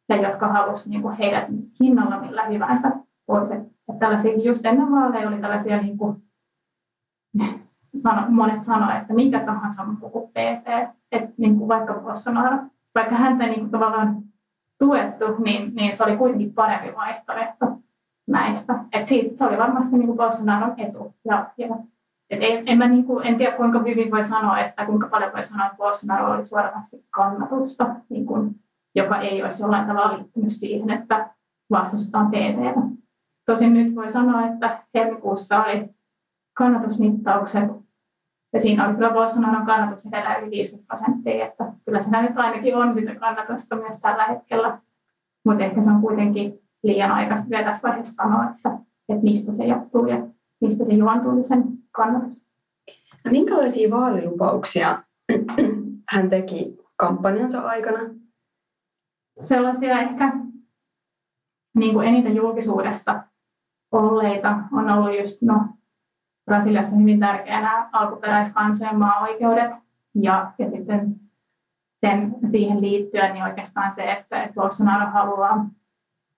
ja 0.10 0.30
jotka 0.30 0.48
halusivat 0.48 0.90
niin 0.90 1.02
kuin 1.02 1.18
heidät 1.18 1.48
hinnalla 1.84 2.20
millä 2.20 2.46
hyvänsä 2.46 2.92
pois. 3.26 3.52
Että 3.52 4.00
tällaisia, 4.00 4.38
just 4.38 4.66
ennen 4.66 4.92
vaaleja 4.92 5.28
oli 5.28 5.42
tällaisia, 5.42 5.82
niin 5.82 5.98
kuin, 5.98 6.24
sano, 7.96 8.22
monet 8.30 8.64
sanoivat, 8.64 9.02
että 9.02 9.14
mikä 9.14 9.40
tahansa 9.40 9.86
muu 9.86 10.10
kuin 10.10 10.30
PT, 10.30 10.94
että 11.12 11.32
niin 11.38 11.58
kuin 11.58 11.68
vaikka 11.68 11.94
Bolsonaro, 11.94 12.58
vaikka 12.96 13.16
häntä 13.16 13.46
niin 13.46 13.60
kuin 13.60 13.72
tavallaan 13.72 14.24
tuettu, 14.80 15.26
niin, 15.44 15.76
niin 15.76 15.98
se 15.98 16.04
oli 16.04 16.18
kuitenkin 16.18 16.54
parempi 16.54 16.96
vaihtoehto 16.96 17.66
näistä. 18.28 18.74
Et 18.92 19.06
siitä, 19.06 19.38
se 19.38 19.46
oli 19.46 19.58
varmasti 19.58 19.98
niin 19.98 20.06
kuin 20.06 20.18
Bolsonaron 20.18 20.74
etu. 20.78 21.16
Ja, 21.26 21.50
ja 21.58 21.68
et 22.30 22.40
en, 22.42 22.68
en, 22.68 22.78
mä 22.78 22.88
niin 22.88 23.06
kuin, 23.06 23.28
en 23.28 23.38
tiedä 23.38 23.58
kuinka 23.58 23.80
hyvin 23.80 24.12
voi 24.12 24.24
sanoa, 24.24 24.60
että 24.60 24.86
kuinka 24.86 25.08
paljon 25.08 25.34
voi 25.34 25.44
sanoa, 25.44 25.66
että 25.66 25.78
Bolsonaro 25.78 26.32
oli 26.32 26.46
suoranaisesti 26.46 27.06
kannatusta, 27.10 27.96
niin 28.10 28.26
kuin, 28.26 28.56
joka 28.96 29.18
ei 29.20 29.44
olisi 29.44 29.64
jollain 29.64 29.88
tavalla 29.88 30.18
liittynyt 30.18 30.54
siihen, 30.54 30.90
että 30.90 31.30
vastustetaan 31.72 32.28
PTtä. 32.28 32.82
Tosin 33.46 33.74
nyt 33.74 33.96
voi 33.96 34.10
sanoa, 34.10 34.48
että 34.48 34.84
helmikuussa 34.94 35.64
oli 35.64 35.90
kannatusmittaukset, 36.54 37.70
ja 38.54 38.62
siinä 38.62 38.88
oli 38.88 38.96
kyllä 38.96 39.14
Bolsonaron 39.14 39.66
kannatus 39.66 40.06
edellä 40.06 40.36
yli 40.36 40.52
50 40.52 40.88
prosenttia, 40.88 41.48
että 41.48 41.74
kyllä 41.86 42.02
se 42.02 42.22
nyt 42.22 42.38
ainakin 42.38 42.76
on 42.76 42.94
sitä 42.94 43.16
kannatusta 43.16 43.76
myös 43.76 44.00
tällä 44.00 44.26
hetkellä. 44.26 44.80
Mutta 45.46 45.64
ehkä 45.64 45.84
se 45.84 45.92
on 45.92 46.02
kuitenkin 46.02 46.60
liian 46.84 47.12
aikaista 47.12 47.50
vielä 47.50 47.64
tässä 47.64 47.88
vaiheessa 47.88 48.24
sanoa, 48.24 48.44
että, 48.44 48.70
että 49.10 49.24
mistä 49.24 49.54
se 49.54 49.66
johtuu 49.66 50.08
ja 50.08 50.28
mistä 50.62 50.86
se 50.86 50.94
juontuu 50.94 51.44
sen 51.44 51.64
kannatus. 51.92 52.38
No, 53.26 53.32
minkälaisia 53.32 53.90
vaalilupauksia 53.90 55.04
hän 56.14 56.30
teki 56.30 56.78
kampanjansa 56.96 57.62
aikana? 57.62 58.00
Sellaisia 59.40 60.00
ehkä 60.00 60.34
niin 61.76 61.94
kuin 61.94 62.08
eniten 62.08 62.36
julkisuudessa 62.36 63.24
olleita 63.92 64.58
on 64.72 64.90
ollut 64.90 65.20
just 65.20 65.42
no, 65.42 65.62
Brasiliassa 66.50 66.96
hyvin 66.96 67.20
tärkeänä 67.20 67.90
alkuperäiskansojen 67.92 69.00
maa-oikeudet 69.00 69.72
ja, 70.16 70.52
ja 70.60 70.70
sitten 70.70 71.16
sen, 72.02 72.36
siihen 72.46 72.82
liittyen 72.82 73.34
niin 73.34 73.44
oikeastaan 73.44 73.94
se, 73.94 74.12
että, 74.12 74.44
että 74.44 74.54
Bolsonaro 74.54 75.12
haluaa 75.12 75.66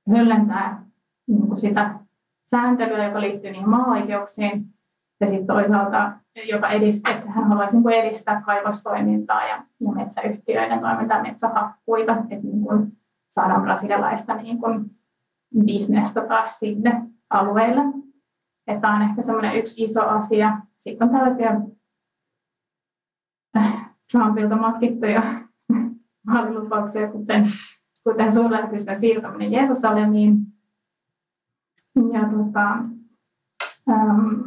höllentää 0.10 0.84
niin 1.28 1.48
kuin 1.48 1.58
sitä 1.58 1.96
sääntelyä, 2.46 3.06
joka 3.06 3.22
liittyy 3.22 3.52
niihin 3.52 3.70
maa-oikeuksiin, 3.70 4.66
ja 5.22 5.28
sitten 5.28 5.48
toisaalta, 5.48 6.12
joka 6.50 6.70
edistää, 6.70 7.14
että 7.14 7.32
hän 7.32 7.48
haluaisi 7.48 7.76
niin 7.76 7.84
kuin 7.84 7.96
edistää 7.96 8.42
kaivostoimintaa 8.46 9.44
ja, 9.44 9.64
ja 9.80 9.92
metsäyhtiöiden 9.92 10.80
toimintaa, 10.80 11.22
metsähakkuita, 11.22 12.12
että 12.12 12.48
niin 12.48 12.62
kuin 12.62 12.98
saadaan 13.30 13.62
brasilialaista 13.62 14.36
niin 14.36 14.58
kuin 14.58 14.92
bisnestä 15.66 16.22
taas 16.22 16.60
sinne 16.60 17.02
alueelle. 17.30 17.82
Että 18.72 18.82
tämä 18.82 18.96
on 18.96 19.02
ehkä 19.02 19.22
semmoinen 19.22 19.56
yksi 19.56 19.84
iso 19.84 20.08
asia. 20.08 20.58
Sitten 20.78 21.08
on 21.08 21.14
tällaisia 21.14 21.52
äh, 23.58 23.90
Trumpilta 24.12 24.56
matkittuja 24.56 25.22
vaalilupauksia, 26.34 27.12
kuten, 27.12 27.46
kuten 28.04 28.34
suurlähetystön 28.34 29.00
siirtäminen 29.00 29.52
Jerusalemiin. 29.52 30.38
Ja 32.14 32.22
tota, 32.22 32.72
ähm, 33.90 34.42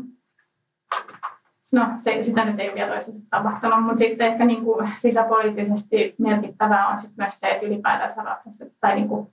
no 1.73 1.93
se, 1.97 2.23
sitä 2.23 2.45
nyt 2.45 2.61
ei 2.61 2.75
vielä 2.75 2.91
toisessa 2.91 3.23
tapahtunut, 3.31 3.85
mutta 3.85 3.99
sitten 3.99 4.27
ehkä 4.27 4.45
niin 4.45 4.65
kuin 4.65 4.91
sisäpoliittisesti 4.97 6.15
merkittävää 6.19 6.89
on 6.89 6.99
sitten 6.99 7.25
myös 7.25 7.41
se, 7.41 7.49
että 7.51 7.67
ylipäätänsä 7.67 8.23
ratsastet, 8.23 8.73
tai 8.81 8.95
niin 8.95 9.09
kuin, 9.09 9.27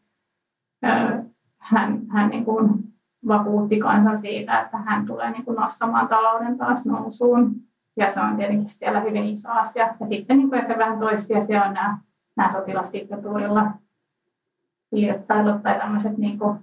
äh, 0.85 1.19
hän, 1.57 2.01
hän 2.07 2.29
niin 2.29 2.45
kuin 2.45 2.91
vakuutti 3.27 3.79
kansan 3.79 4.17
siitä, 4.17 4.61
että 4.61 4.77
hän 4.77 5.05
tulee 5.05 5.31
niin 5.31 5.45
kuin 5.45 5.55
nostamaan 5.55 6.07
talouden 6.07 6.57
taas 6.57 6.85
nousuun. 6.85 7.55
Ja 7.97 8.09
se 8.09 8.21
on 8.21 8.37
tietenkin 8.37 8.67
siellä 8.67 8.99
hyvin 8.99 9.25
iso 9.25 9.49
asia. 9.51 9.95
Ja 9.99 10.07
sitten 10.07 10.37
niin 10.37 10.49
kuin 10.49 10.61
ehkä 10.61 10.77
vähän 10.77 10.99
toissijaisia 10.99 11.63
on 11.63 11.73
nämä, 11.73 11.97
nämä 12.35 12.51
sotilasdiktatuurilla 12.51 13.71
piirrettailut 14.91 15.63
tai 15.63 15.79
tämmöiset, 15.79 16.17
niin 16.17 16.39
kuin, 16.39 16.57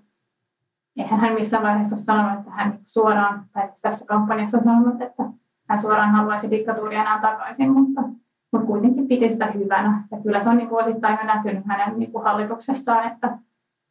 eihän 0.96 1.20
hän 1.20 1.34
missään 1.34 1.62
vaiheessa 1.62 1.96
sanonut, 1.96 2.38
että 2.38 2.50
hän 2.50 2.78
suoraan, 2.86 3.44
tai 3.52 3.68
tässä 3.82 4.06
kampanjassa 4.06 4.58
sanonut, 4.64 5.02
että 5.02 5.22
hän 5.68 5.78
suoraan 5.78 6.10
haluaisi 6.10 6.50
diktatuuria 6.50 7.00
enää 7.00 7.20
takaisin, 7.20 7.72
mutta, 7.72 8.02
mutta 8.52 8.66
kuitenkin 8.66 9.08
piti 9.08 9.30
sitä 9.30 9.46
hyvänä. 9.46 10.04
Ja 10.10 10.20
kyllä 10.22 10.40
se 10.40 10.50
on 10.50 10.56
niin 10.56 10.68
kuin 10.68 10.80
osittain 10.80 11.18
jo 11.20 11.26
näkynyt 11.26 11.66
hänen 11.66 11.98
niin 11.98 12.12
kuin 12.12 12.24
hallituksessaan, 12.24 13.12
että, 13.12 13.38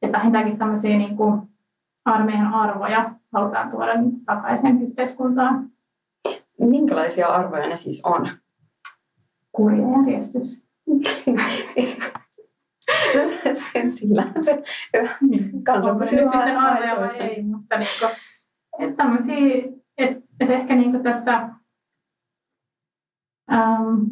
että 0.01 0.17
vähintäänkin 0.17 0.57
tämmöisiä 0.57 0.97
niin 0.97 1.17
kuin 1.17 1.41
armeijan 2.07 2.53
arvoja 2.53 3.11
halutaan 3.33 3.69
tuoda 3.69 4.01
niin 4.01 4.25
takaisin 4.25 4.81
yhteiskuntaan. 4.81 5.69
Minkälaisia 6.59 7.27
arvoja 7.27 7.67
ne 7.67 7.75
siis 7.75 8.01
on? 8.05 8.27
Kuri 9.51 9.77
ja 9.77 9.87
järjestys. 9.99 10.67
sen 13.73 13.91
sillä 13.91 14.23
se 14.41 14.63
kansa 15.63 15.95
pysyy 15.95 16.19
sitten 16.19 16.57
arvoja 16.57 16.95
vai 16.95 17.17
ei, 17.17 17.43
mutta 17.43 17.77
niin 17.77 17.89
kuin, 17.99 18.11
että 18.79 18.95
tämmöisiä, 19.03 19.63
että, 19.97 20.27
että 20.39 20.53
ehkä 20.53 20.75
niin 20.75 21.03
tässä, 21.03 21.49
ähm, 23.51 24.03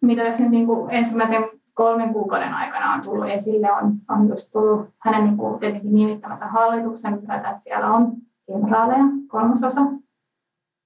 mitä 0.00 0.24
tässä 0.24 0.44
niin 0.44 0.66
kuin 0.66 0.90
ensimmäisen 0.90 1.57
kolmen 1.78 2.12
kuukauden 2.12 2.54
aikana 2.54 2.92
on 2.92 3.00
tullut. 3.00 3.28
Esille, 3.28 3.72
on, 3.72 3.92
on 4.08 4.28
just 4.28 4.52
tullut 4.52 4.88
hänen 4.98 5.24
niin 5.24 5.36
kuin 5.36 5.60
tietenkin 5.60 5.94
nimittämänsä 5.94 6.46
hallituksen 6.46 7.12
myötä, 7.12 7.50
että 7.50 7.62
siellä 7.62 7.92
on. 7.92 8.12
Kenraaleja, 8.46 9.04
kolmasosa, 9.28 9.80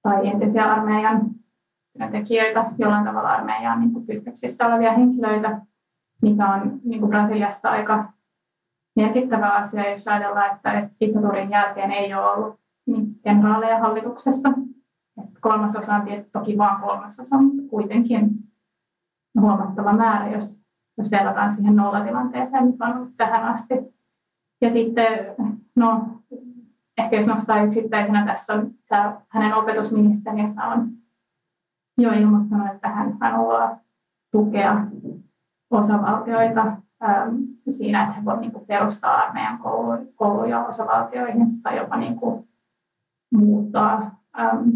tai 0.01 0.27
entisiä 0.27 0.71
armeijan 0.73 1.29
työntekijöitä, 1.97 2.71
jollain 2.77 3.05
tavalla 3.05 3.29
armeijan 3.29 3.79
niin 3.79 4.05
kytköksissä 4.05 4.67
olevia 4.67 4.93
henkilöitä, 4.93 5.61
mikä 6.21 6.49
on 6.49 6.79
niin 6.83 6.99
kuin 6.99 7.09
Brasiliasta 7.09 7.69
aika 7.69 8.13
merkittävä 8.95 9.49
asia, 9.49 9.91
jos 9.91 10.07
ajatellaan, 10.07 10.55
että 10.55 10.89
diktatuurin 10.99 11.49
jälkeen 11.49 11.91
ei 11.91 12.13
ole 12.13 12.31
ollut 12.31 12.59
niin 12.85 13.19
kenraaleja 13.23 13.79
hallituksessa. 13.79 14.49
Että 15.23 15.39
kolmasosa 15.41 15.95
on 15.95 16.03
toki 16.31 16.57
vain 16.57 16.81
kolmasosa, 16.81 17.37
mutta 17.37 17.69
kuitenkin 17.69 18.29
huomattava 19.41 19.93
määrä, 19.93 20.31
jos 20.31 20.62
jos 20.97 21.11
verrataan 21.11 21.51
siihen 21.51 21.75
nollatilanteeseen, 21.75 22.65
mikä 22.65 22.85
on 22.85 22.97
ollut 22.97 23.17
tähän 23.17 23.43
asti. 23.43 23.73
Ja 24.61 24.69
sitten 24.69 25.35
no, 25.75 26.05
ehkä 26.97 27.15
jos 27.15 27.27
nostaa 27.27 27.63
yksittäisenä, 27.63 28.25
tässä 28.25 28.53
on 28.53 28.71
tämä 28.89 29.21
hänen 29.29 29.53
opetusministerinsä 29.53 30.63
on 30.63 30.89
jo 31.97 32.11
ilmoittanut, 32.11 32.75
että 32.75 32.89
hän 32.89 33.17
haluaa 33.21 33.79
tukea 34.31 34.85
osavaltioita 35.71 36.61
äm, 37.03 37.37
siinä, 37.69 38.03
että 38.03 38.13
he 38.13 38.25
voivat 38.25 38.41
niin 38.41 38.65
perustaa 38.67 39.15
armeijan 39.15 39.57
koulu, 39.57 40.13
kouluja 40.15 40.65
osavaltioihin 40.65 41.61
tai 41.63 41.77
jopa 41.77 41.97
niin 41.97 42.15
kuin, 42.15 42.47
muuttaa 43.33 44.19
äm, 44.39 44.71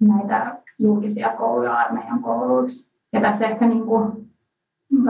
näitä 0.00 0.62
julkisia 0.78 1.28
kouluja 1.28 1.76
armeijan 1.76 2.22
kouluiksi. 2.22 2.90
Ja 3.12 3.20
tässä 3.20 3.46
ehkä 3.46 3.66
niin 3.66 3.86
kuin, 3.86 4.29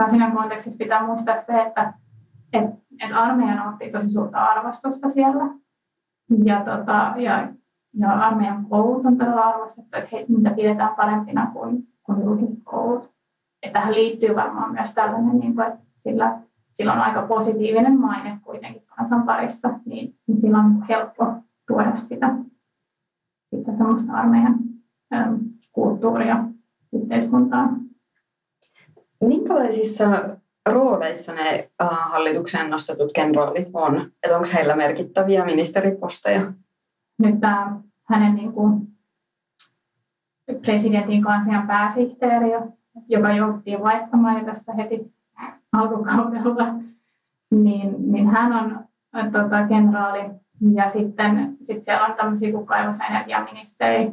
siinä 0.09 0.31
kontekstissa 0.31 0.77
pitää 0.77 1.05
muistaa 1.05 1.37
se, 1.37 1.61
että, 1.61 1.93
että, 2.53 2.77
että 3.01 3.19
armeija 3.19 3.55
nauttii 3.55 3.91
tosi 3.91 4.11
suurta 4.11 4.39
arvostusta 4.39 5.09
siellä. 5.09 5.43
Ja, 6.45 6.65
tota, 6.65 7.13
ja, 7.17 7.47
ja 7.93 8.11
armeijan 8.11 8.65
koulut 8.65 9.05
on 9.05 9.17
todella 9.17 9.41
arvostettu, 9.41 9.97
että 9.97 10.09
he, 10.11 10.25
niitä 10.29 10.49
pidetään 10.49 10.95
parempina 10.95 11.51
kuin, 11.53 11.87
kuin 12.03 12.21
julkiset 12.21 12.59
koulut. 12.63 13.11
Ja 13.65 13.71
tähän 13.71 13.93
liittyy 13.93 14.35
varmaan 14.35 14.71
myös 14.71 14.93
tällainen, 14.93 15.39
niin 15.39 15.55
kuin, 15.55 15.67
että 15.67 15.79
sillä, 15.97 16.39
sillä 16.73 16.93
on 16.93 16.99
aika 16.99 17.21
positiivinen 17.21 17.99
maine 17.99 18.39
kuitenkin 18.43 18.83
kansan 18.85 19.23
parissa, 19.23 19.69
niin, 19.85 20.15
niin 20.27 20.41
sillä 20.41 20.57
on 20.57 20.85
helppo 20.89 21.25
tuoda 21.67 21.95
sitä, 21.95 22.35
sitä 23.55 23.71
armeijan 24.13 24.59
äm, 25.13 25.39
kulttuuria 25.71 26.43
yhteiskuntaan. 26.93 27.90
Minkälaisissa 29.21 30.05
rooleissa 30.69 31.33
ne 31.33 31.71
hallitukseen 31.79 32.69
nostetut 32.69 33.11
kenraalit 33.13 33.69
on? 33.73 34.11
Että 34.23 34.37
onko 34.37 34.49
heillä 34.53 34.75
merkittäviä 34.75 35.45
ministeriposteja? 35.45 36.53
Nyt 37.17 37.39
tämä 37.39 37.79
hänen 38.03 38.35
niin 38.35 38.53
kuin, 38.53 38.87
presidentin 40.61 41.23
kanslian 41.23 41.67
pääsihteeri, 41.67 42.47
joka 43.07 43.33
jouduttiin 43.33 43.83
vaihtamaan 43.83 44.37
jo 44.37 44.45
tässä 44.45 44.73
heti 44.73 45.13
alkukaudella, 45.73 46.67
niin, 47.51 48.11
niin 48.11 48.27
hän 48.27 48.53
on 48.53 48.85
tota, 49.31 49.67
kenraali. 49.67 50.29
Ja 50.73 50.89
sitten 50.89 51.57
sit 51.61 51.83
siellä 51.83 52.05
on 52.05 52.13
tämmöisiä 52.13 52.51
kuin 52.51 52.65
kaivos- 52.65 52.99
ja 52.99 53.05
energiaministeri, 53.05 54.11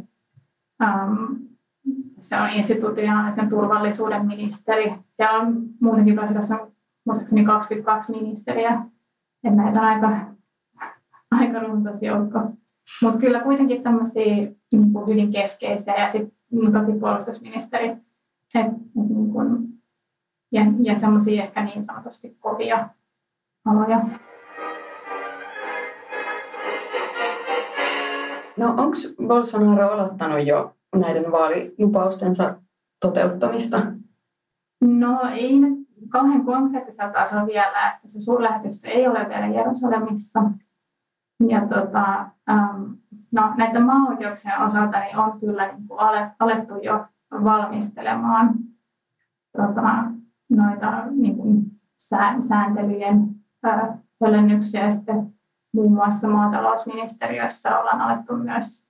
um, 0.83 1.48
se 2.21 2.37
on 2.41 2.51
institutionaalisen 2.51 3.49
turvallisuuden 3.49 4.27
ministeri. 4.27 4.93
Siellä 5.17 5.39
on 5.39 5.63
muutenkin 5.81 6.15
Brasiliassa 6.15 6.69
muistaakseni 7.07 7.45
22 7.45 8.13
ministeriä. 8.13 8.83
Et 9.45 9.55
näitä 9.55 9.81
on 9.81 9.87
aika, 9.87 10.11
aika 11.31 11.59
runsas 11.59 12.03
joukko. 12.03 12.39
Mutta 13.03 13.19
kyllä 13.19 13.41
kuitenkin 13.41 13.83
tämmöisiä 13.83 14.25
niin 14.25 14.93
hyvin 15.11 15.33
keskeisiä 15.33 15.95
ja 15.95 16.09
sitten 16.09 16.73
toki 16.73 16.99
puolustusministeri. 17.01 17.89
Et, 17.89 17.99
et 18.55 18.73
niin 18.95 19.33
kuin, 19.33 19.69
ja 20.53 20.63
ja 20.83 20.99
semmoisia 20.99 21.43
ehkä 21.43 21.65
niin 21.65 21.85
sanotusti 21.85 22.37
kovia 22.41 22.89
aloja. 23.65 24.01
No 28.57 28.69
onko 28.69 28.97
Bolsonaro 29.27 29.89
aloittanut 29.89 30.47
jo 30.47 30.78
näiden 30.97 31.33
vaalilupaustensa 31.33 32.57
toteuttamista? 33.01 33.79
No 34.81 35.21
ei 35.33 35.59
nyt 35.59 35.89
kauhean 36.09 36.45
konkreettisella 36.45 37.13
tasolla 37.13 37.47
vielä, 37.47 37.93
että 37.93 38.09
se 38.09 38.21
suurlähetystö 38.21 38.89
ei 38.89 39.09
ole 39.09 39.29
vielä 39.29 39.47
Jerusalemissa. 39.47 40.41
Ja 41.49 41.61
tota, 41.61 42.31
no, 43.33 43.55
näiden 43.57 43.87
maa-oikeuksien 43.87 44.61
osalta 44.61 45.01
niin 45.01 45.19
on 45.19 45.41
kyllä 45.41 45.73
niin 45.73 45.89
kuin 45.89 46.01
alettu 46.39 46.75
jo 46.83 47.07
valmistelemaan 47.45 48.55
tota, 49.57 50.05
noita 50.51 51.07
niin 51.11 51.37
kuin 51.37 51.65
sääntelyjen 52.49 53.29
höllennyksiä. 54.21 54.91
Sitten 54.91 55.35
muun 55.75 55.93
muassa 55.93 56.29
maatalousministeriössä 56.29 57.79
ollaan 57.79 58.01
alettu 58.01 58.37
myös 58.37 58.88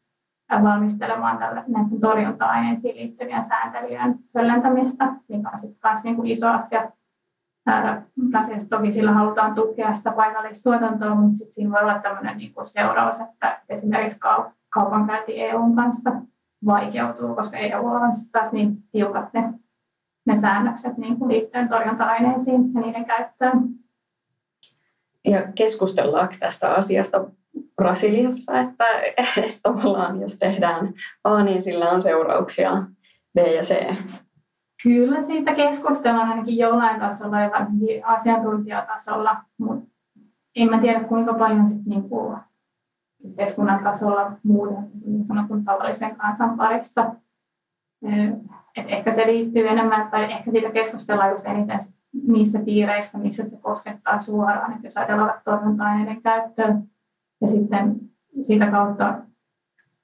valmistelemaan 0.50 1.38
tälle, 1.38 1.64
näiden 1.66 2.00
torjunta-aineisiin 2.00 2.96
liittyvien 2.96 3.44
sääntelyjen 3.44 4.18
höllentämistä, 4.34 5.12
mikä 5.28 5.50
on 5.52 5.58
sitten 5.58 5.80
taas 5.80 6.04
niin 6.04 6.26
iso 6.26 6.48
asia. 6.48 6.90
Brasiliassa 8.30 8.68
toki 8.68 8.92
sillä 8.92 9.12
halutaan 9.12 9.54
tukea 9.54 9.92
sitä 9.92 10.12
paikallistuotantoa, 10.12 11.14
mutta 11.14 11.37
sitten 11.38 11.54
siinä 11.54 11.70
voi 11.70 11.82
olla 11.82 11.98
tämmöinen 11.98 12.37
niin 12.37 12.54
kuin 12.54 12.66
seuraus, 12.66 13.20
että 13.20 13.61
esimerkiksi 13.68 14.20
kaupankäynti 14.68 15.40
EUn 15.42 15.76
kanssa 15.76 16.11
vaikeutuu, 16.66 17.34
koska 17.34 17.56
EU 17.56 17.87
on 17.87 18.14
sitten 18.14 18.40
taas 18.40 18.52
niin 18.52 18.76
tiukat 18.92 19.32
ne, 19.32 19.52
ne 20.26 20.37
säännökset 20.37 20.96
niin 20.96 21.16
kuin 21.16 21.28
liittyen 21.28 21.68
torjunta-aineisiin 21.68 22.74
ja 22.74 22.80
niiden 22.80 23.04
käyttöön. 23.04 23.68
Ja 25.24 25.42
keskustellaanko 25.54 26.34
tästä 26.40 26.74
asiasta 26.74 27.24
Brasiliassa, 27.78 28.60
että, 28.60 28.84
tavallaan 29.62 30.20
jos 30.20 30.38
tehdään 30.38 30.92
A, 31.24 31.42
niin 31.42 31.62
sillä 31.62 31.90
on 31.90 32.02
seurauksia 32.02 32.70
B 33.34 33.38
ja 33.38 33.62
C. 33.62 33.96
Kyllä 34.82 35.22
siitä 35.22 35.54
keskustellaan 35.54 36.28
ainakin 36.28 36.58
jollain 36.58 37.00
tasolla 37.00 37.40
ja 37.40 37.50
varsinkin 37.50 38.06
asiantuntijatasolla, 38.06 39.36
mutta 39.58 39.90
en 40.56 40.70
mä 40.70 40.80
tiedä 40.80 41.04
kuinka 41.04 41.34
paljon 41.34 41.68
sit 41.68 41.86
niinku 41.86 42.36
yhteiskunnan 43.24 43.84
tasolla 43.84 44.32
muuten 44.42 44.90
niin 45.06 45.26
sanotun 45.26 45.64
tavallisen 45.64 46.16
kansan 46.16 46.56
parissa. 46.56 47.14
Et 48.76 48.84
ehkä 48.88 49.14
se 49.14 49.26
liittyy 49.26 49.68
enemmän, 49.68 50.10
tai 50.10 50.32
ehkä 50.32 50.50
siitä 50.50 50.70
keskustellaan 50.70 51.30
just 51.30 51.46
eniten 51.46 51.78
niissä 52.26 52.58
piireissä, 52.64 53.18
missä 53.18 53.48
se 53.48 53.56
koskettaa 53.56 54.20
suoraan. 54.20 54.72
Et 54.72 54.84
jos 54.84 54.96
ajatellaan 54.96 55.40
torjunta-aineiden 55.44 56.22
käyttöä, 56.22 56.74
ja 57.40 57.48
sitten 57.48 58.01
sitä 58.40 58.70
kautta 58.70 59.18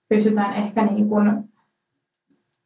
pystytään 0.09 0.55
ehkä 0.55 0.85
niin 0.85 1.09
kuin 1.09 1.45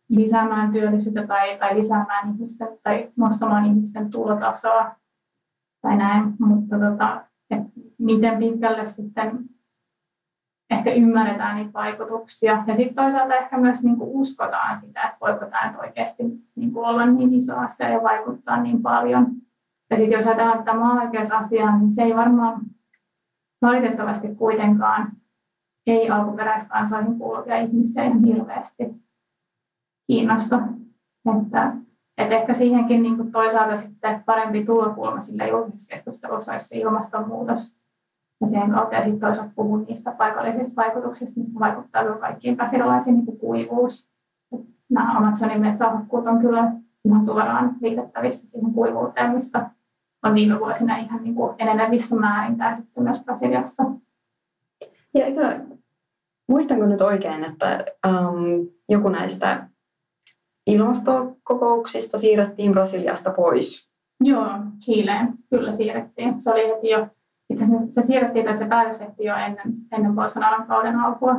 lisäämään 0.09 0.73
työllisyyttä 0.73 1.27
tai, 1.27 1.59
tai 1.59 1.79
lisäämään 1.79 2.35
ihmisten 2.35 2.69
tai 2.83 3.13
nostamaan 3.17 3.65
ihmisten 3.65 4.11
tulotasoa 4.11 4.97
tai 5.83 5.97
näin, 5.97 6.35
mutta 6.39 6.79
tota, 6.79 7.25
miten 7.99 8.39
pitkälle 8.39 8.87
sitten 8.87 9.49
ehkä 10.71 10.93
ymmärretään 10.93 11.57
niitä 11.57 11.73
vaikutuksia. 11.73 12.65
Ja 12.67 12.75
sitten 12.75 12.95
toisaalta 12.95 13.35
ehkä 13.35 13.59
myös 13.59 13.83
niin 13.83 13.97
kuin 13.97 14.11
uskotaan 14.11 14.81
sitä, 14.81 15.03
että 15.03 15.17
voiko 15.21 15.47
tämä 15.47 15.75
oikeasti 15.79 16.23
niin 16.57 16.73
kuin 16.73 16.87
olla 16.87 17.07
niin 17.07 17.35
iso 17.35 17.57
asia 17.57 17.89
ja 17.89 18.03
vaikuttaa 18.03 18.63
niin 18.63 18.83
paljon. 18.83 19.27
Ja 19.91 19.97
sitten 19.97 20.17
jos 20.17 20.27
ajatellaan 20.27 20.59
tätä 20.59 20.75
maa-oikeusasiaa, 20.75 21.79
niin 21.79 21.93
se 21.93 22.03
ei 22.03 22.17
varmaan 22.17 22.61
valitettavasti 23.63 24.35
kuitenkaan 24.35 25.13
ei 25.87 26.11
alkuperäiskansoihin 26.11 27.19
kuuluvia 27.19 27.57
ihmisiä 27.57 28.05
ihan 28.05 28.25
hirveästi 28.25 28.85
kiinnosta. 30.07 30.59
Että, 31.43 31.73
että 32.19 32.35
ehkä 32.35 32.55
siihenkin 32.55 33.03
niin 33.03 33.17
kuin 33.17 33.33
toisaalta 33.33 33.77
sitten 33.77 34.23
parempi 34.27 34.65
tulokulma 34.65 35.21
sille 35.21 35.49
julkisessa 35.49 35.95
keskustelussa 35.95 36.53
olisi 36.53 36.69
se 36.69 36.77
ilmastonmuutos 36.77 37.75
ja 38.41 38.47
sen 38.47 38.71
kautta 38.71 38.95
ja 38.95 39.03
sitten 39.03 39.21
toisaalta 39.21 39.53
puhua 39.57 39.79
niistä 39.79 40.13
paikallisista 40.13 40.77
vaikutuksista, 40.77 41.41
mitkä 41.41 41.61
vaikuttaa 41.61 42.19
kaikkiin 42.19 42.57
brasilialaisiin, 42.57 43.17
niin 43.17 43.27
kuin 43.27 43.39
kuivuus. 43.39 44.09
Nämä 44.91 45.19
Amazonin 45.19 45.61
metsähakkuut 45.61 46.27
on 46.27 46.39
kyllä 46.39 46.73
ihan 47.05 47.25
suoraan 47.25 47.77
liitettävissä 47.81 48.49
siihen 48.49 48.73
kuivuuteen, 48.73 49.35
mistä 49.35 49.71
on 50.23 50.35
viime 50.35 50.61
vuosina 50.61 50.97
ihan 50.97 51.25
niin 51.25 51.35
kuin 51.35 51.55
enenevissä 51.59 52.17
määrin 52.17 52.59
käsitty 52.59 53.01
myös 53.01 53.25
Brasiliassa. 53.25 53.83
Ja 55.15 55.27
eikö, 55.27 55.61
muistanko 56.49 56.87
nyt 56.87 57.01
oikein, 57.01 57.45
että 57.45 57.85
um, 58.07 58.69
joku 58.89 59.09
näistä 59.09 59.69
ilmastokokouksista 60.67 62.19
siirrettiin 62.19 62.73
Brasiliasta 62.73 63.31
pois? 63.31 63.91
Joo, 64.21 64.49
Chileen 64.85 65.35
kyllä 65.51 65.73
siirrettiin. 65.73 66.43
Se 66.43 66.51
oli 66.51 66.69
heti 66.69 66.89
jo, 66.89 67.07
itse 67.51 67.65
asiassa 67.65 68.03
se 68.03 68.07
siirrettiin, 68.07 68.49
että 68.49 68.63
se 68.63 68.69
päätös 68.69 69.01
jo 69.19 69.37
ennen, 69.37 69.75
ennen 69.93 70.15
Bolsonaron 70.15 70.67
kauden 70.67 70.97
alkua, 70.97 71.35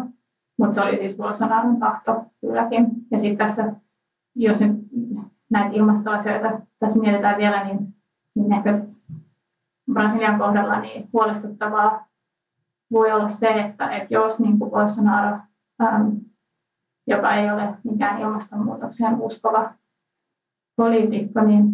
mutta 0.60 0.76
se 0.76 0.82
oli 0.82 0.98
siis 0.98 1.18
Bolsonaron 1.18 1.80
tahto 1.80 2.26
kylläkin. 2.42 2.86
Ja 3.12 3.20
sitten 3.20 3.48
tässä, 3.48 3.74
jos 4.36 4.62
nyt 4.62 4.72
näitä 5.50 5.76
ilmastoasioita 5.76 6.62
tässä 6.80 7.00
mietitään 7.00 7.38
vielä, 7.38 7.64
niin 7.64 7.99
niin 8.36 8.54
ehkä 8.54 8.86
Brasilian 9.94 10.40
kohdalla 10.40 10.80
niin 10.80 11.10
huolestuttavaa 11.14 12.06
voi 12.92 13.12
olla 13.12 13.30
se, 13.30 13.48
että, 13.48 13.90
että 13.90 14.14
jos 14.14 14.40
niin 14.40 14.60
kuin 14.60 14.72
Bolsonaro, 14.72 15.38
ähm, 15.82 16.08
joka 17.08 17.34
ei 17.34 17.52
ole 17.52 17.78
mikään 17.84 18.22
ilmastonmuutokseen 18.22 19.22
uskova 19.22 19.74
poliitikko, 20.76 21.42
niin, 21.42 21.66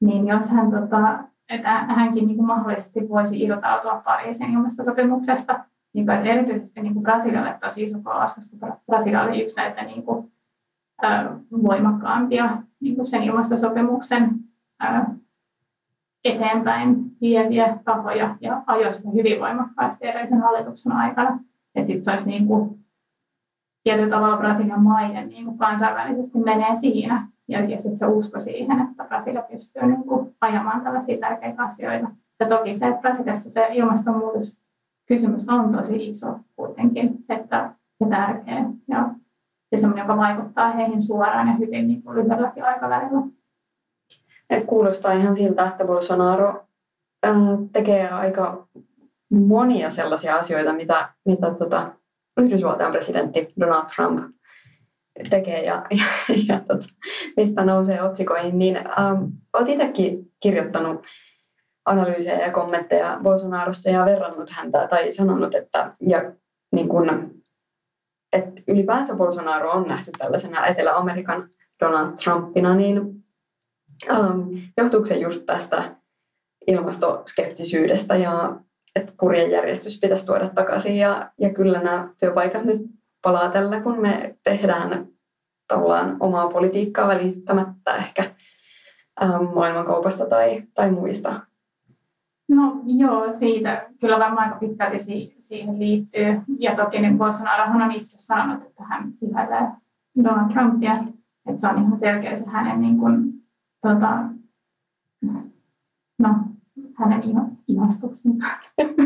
niin 0.00 0.26
jos 0.26 0.50
hän, 0.50 0.70
tota, 0.70 1.24
että 1.48 1.70
hänkin 1.70 2.26
niin 2.26 2.36
kuin 2.36 2.46
mahdollisesti 2.46 3.08
voisi 3.08 3.42
irtautua 3.42 4.02
Pariisin 4.04 4.50
ilmastosopimuksesta, 4.50 5.64
mikä 5.94 6.12
olisi 6.12 6.28
erityisesti 6.28 6.80
niin 6.80 6.94
kuin 6.94 7.02
Brasilialle 7.02 7.58
tosi 7.60 7.82
iso 7.82 7.98
kolaus, 8.02 8.34
koska 8.34 8.76
Brasilia 8.86 9.22
oli 9.22 9.42
yksi 9.42 9.56
näitä 9.56 9.82
niin 9.82 10.02
kuin, 10.02 10.32
ää, 11.02 11.38
voimakkaampia 11.62 12.62
niin 12.80 12.96
kuin 12.96 13.06
sen 13.06 13.22
ilmastosopimuksen 13.22 14.30
ää, 14.80 15.14
eteenpäin 16.24 16.96
vieviä 17.20 17.78
tahoja 17.84 18.36
ja 18.40 18.62
ajoi 18.66 18.92
sitä 18.92 19.08
hyvin 19.10 19.40
voimakkaasti 19.40 20.06
edellisen 20.06 20.40
hallituksen 20.40 20.92
aikana. 20.92 21.40
Että 21.74 21.86
sitten 21.86 22.04
se 22.04 22.10
olisi 22.10 22.26
niin 22.26 22.46
kuin, 22.46 22.78
tietyllä 23.82 24.10
tavalla 24.10 24.36
Brasilian 24.36 24.82
maine 24.82 25.26
niin 25.26 25.44
kuin 25.44 25.58
kansainvälisesti 25.58 26.38
menee 26.38 26.76
siinä. 26.76 27.28
Ja, 27.48 27.64
ja 27.64 27.78
sitten 27.78 27.96
se 27.96 28.06
usko 28.06 28.40
siihen, 28.40 28.80
että 28.80 29.04
Brasilia 29.04 29.42
pystyy 29.42 29.82
niin 29.82 30.04
kuin, 30.04 30.36
ajamaan 30.40 30.80
tällaisia 30.80 31.18
tärkeitä 31.18 31.62
asioita. 31.62 32.10
Ja 32.40 32.48
toki 32.48 32.74
se, 32.74 32.86
että 32.86 33.00
Brasiliassa 33.00 33.50
se 33.50 33.68
ilmastonmuutos 33.70 34.58
kysymys 35.06 35.48
on 35.48 35.72
tosi 35.72 36.08
iso 36.08 36.38
kuitenkin, 36.56 37.24
että 37.28 37.74
ja 38.00 38.06
tärkeä 38.08 38.64
ja, 38.88 39.14
ja 39.72 39.78
semmoinen, 39.78 40.02
joka 40.02 40.16
vaikuttaa 40.16 40.72
heihin 40.72 41.02
suoraan 41.02 41.48
ja 41.48 41.54
hyvin 41.54 41.88
niin 41.88 42.02
kuin 42.02 42.16
lyhyelläkin 42.16 42.64
aikavälillä. 42.64 43.22
Et 44.50 44.64
kuulostaa 44.66 45.12
ihan 45.12 45.36
siltä, 45.36 45.66
että 45.66 45.84
Bolsonaro 45.84 46.64
äh, 47.26 47.34
tekee 47.72 48.08
aika 48.08 48.68
monia 49.30 49.90
sellaisia 49.90 50.36
asioita, 50.36 50.72
mitä, 50.72 51.08
mitä 51.24 51.54
tota, 51.54 51.92
Yhdysvaltain 52.40 52.92
presidentti 52.92 53.52
Donald 53.60 53.84
Trump 53.96 54.34
tekee 55.30 55.64
ja, 55.64 55.86
ja, 55.90 56.34
ja 56.48 56.60
tota, 56.60 56.86
mistä 57.36 57.64
nousee 57.64 58.02
otsikoihin, 58.02 58.58
niin 58.58 58.76
ähm, 58.76 59.24
olet 59.52 59.68
itsekin 59.68 60.32
kirjoittanut 60.40 61.04
analyysejä 61.84 62.38
ja 62.38 62.52
kommentteja 62.52 63.18
Bolsonarosta 63.22 63.90
ja 63.90 64.04
verrannut 64.04 64.50
häntä 64.50 64.86
tai 64.90 65.12
sanonut, 65.12 65.54
että 65.54 65.92
ja, 66.00 66.32
niin 66.72 66.88
kun, 66.88 67.34
että 68.32 68.62
ylipäänsä 68.68 69.14
Bolsonaro 69.14 69.70
on 69.70 69.88
nähty 69.88 70.10
tällaisena 70.18 70.66
Etelä-Amerikan 70.66 71.48
Donald 71.80 72.12
Trumpina, 72.24 72.74
niin 72.74 73.19
ähm, 74.10 74.40
johtuuko 74.76 75.06
se 75.06 75.14
just 75.14 75.46
tästä 75.46 75.96
ilmastoskeptisyydestä 76.66 78.16
ja 78.16 78.56
että 78.96 79.12
kurjen 79.20 79.50
järjestys 79.50 80.00
pitäisi 80.00 80.26
tuoda 80.26 80.48
takaisin 80.48 80.96
ja, 80.96 81.30
ja 81.38 81.54
kyllä 81.54 81.80
nämä 81.80 82.08
työpaikat 82.20 82.64
nyt 82.64 82.82
palaa 83.22 83.50
tällä, 83.50 83.80
kun 83.80 84.00
me 84.00 84.36
tehdään 84.44 85.06
tavallaan 85.68 86.16
omaa 86.20 86.48
politiikkaa 86.48 87.08
välittämättä 87.08 87.96
ehkä 87.96 88.34
ähm, 89.22 89.44
maailmankaupasta 89.54 90.26
tai, 90.26 90.62
tai 90.74 90.90
muista. 90.90 91.40
No 92.48 92.80
joo, 92.86 93.32
siitä 93.32 93.86
kyllä 94.00 94.18
varmaan 94.18 94.44
aika 94.48 94.58
pitkälti 94.58 95.00
si- 95.00 95.34
siihen 95.38 95.78
liittyy. 95.78 96.40
Ja 96.58 96.76
toki 96.76 97.00
niin 97.00 97.18
Bolsonarohan 97.18 97.82
on 97.82 97.92
itse 97.92 98.18
sanonut, 98.18 98.64
että 98.64 98.84
hän 98.84 99.12
ihailee 99.22 99.68
Donald 100.24 100.52
Trumpia. 100.52 100.94
Että 101.46 101.60
se 101.60 101.66
on 101.66 101.78
ihan 101.78 101.98
selkeä 101.98 102.36
se 102.36 102.44
hänen 102.46 102.80
niin 102.82 102.98
kuin, 102.98 103.39
tota, 103.82 104.18
no, 106.18 106.34
hänen 106.94 107.22
ihastuksensa. 107.68 108.44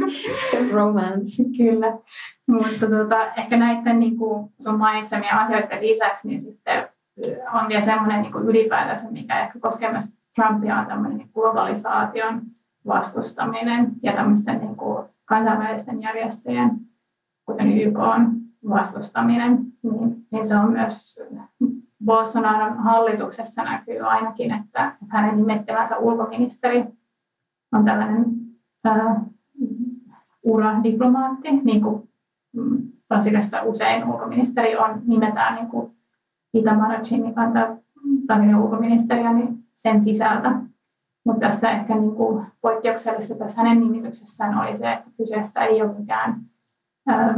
Romance. 0.73 1.45
Kyllä. 1.57 1.99
Mutta 2.47 2.87
tota, 2.87 3.33
ehkä 3.37 3.57
näiden 3.57 4.01
niin 4.01 4.17
kuin 4.17 4.53
sun 4.61 4.79
mainitsemia 4.79 5.37
asioiden 5.37 5.81
lisäksi, 5.81 6.29
niin 6.29 6.41
sitten 6.41 6.89
on 7.53 7.69
vielä 7.69 7.81
semmoinen 7.81 8.23
niin 8.23 8.33
kuin 8.33 8.45
ylipäätänsä, 8.45 9.11
mikä 9.11 9.41
ehkä 9.41 9.59
koskee 9.59 9.91
myös 9.91 10.15
Trumpia, 10.35 10.79
on 10.79 10.87
tämmöinen 10.87 11.19
niin 11.19 11.31
globalisaation 11.35 12.43
vastustaminen 12.87 13.93
ja 14.03 14.13
tämmöisten 14.13 14.59
niin 14.59 14.77
kuin 14.77 15.07
kansainvälisten 15.25 16.03
järjestöjen, 16.03 16.71
kuten 17.47 17.79
YK 17.79 17.99
on 17.99 18.33
vastustaminen, 18.69 19.59
niin, 19.83 20.27
niin 20.31 20.47
se 20.47 20.57
on 20.57 20.73
myös 20.73 21.21
Bolsonaron 22.05 22.79
hallituksessa 22.79 23.63
näkyy 23.63 24.01
ainakin, 24.01 24.55
että 24.55 24.97
hänen 25.09 25.37
nimettävänsä 25.37 25.97
ulkoministeri 25.97 26.85
on 27.73 27.85
tällainen 27.85 28.25
ää, 28.85 29.25
uradiplomaatti, 30.43 31.51
niin 31.51 31.83
kuin 31.83 32.09
Brasiliassa 33.09 33.63
usein 33.63 34.05
ulkoministeri 34.05 34.77
on, 34.77 35.03
nimetään 35.07 35.55
niin 35.55 35.69
kuin 35.69 35.93
Itamara 36.55 37.01
Chinikan 37.01 37.53
tai 38.27 38.55
ulkoministeriä 38.55 39.33
niin 39.33 39.59
sen 39.75 40.03
sisältä. 40.03 40.53
Mutta 41.25 41.47
tässä 41.47 41.71
ehkä 41.71 41.95
niin 41.95 42.15
kuin 42.15 42.47
poikkeuksellista 42.61 43.35
tässä 43.35 43.63
hänen 43.63 43.81
nimityksessään 43.81 44.59
oli 44.59 44.77
se, 44.77 44.93
että 44.93 45.11
kyseessä 45.17 45.61
ei 45.61 45.83
ole 45.83 45.99
mikään 45.99 46.41
ää, 47.07 47.35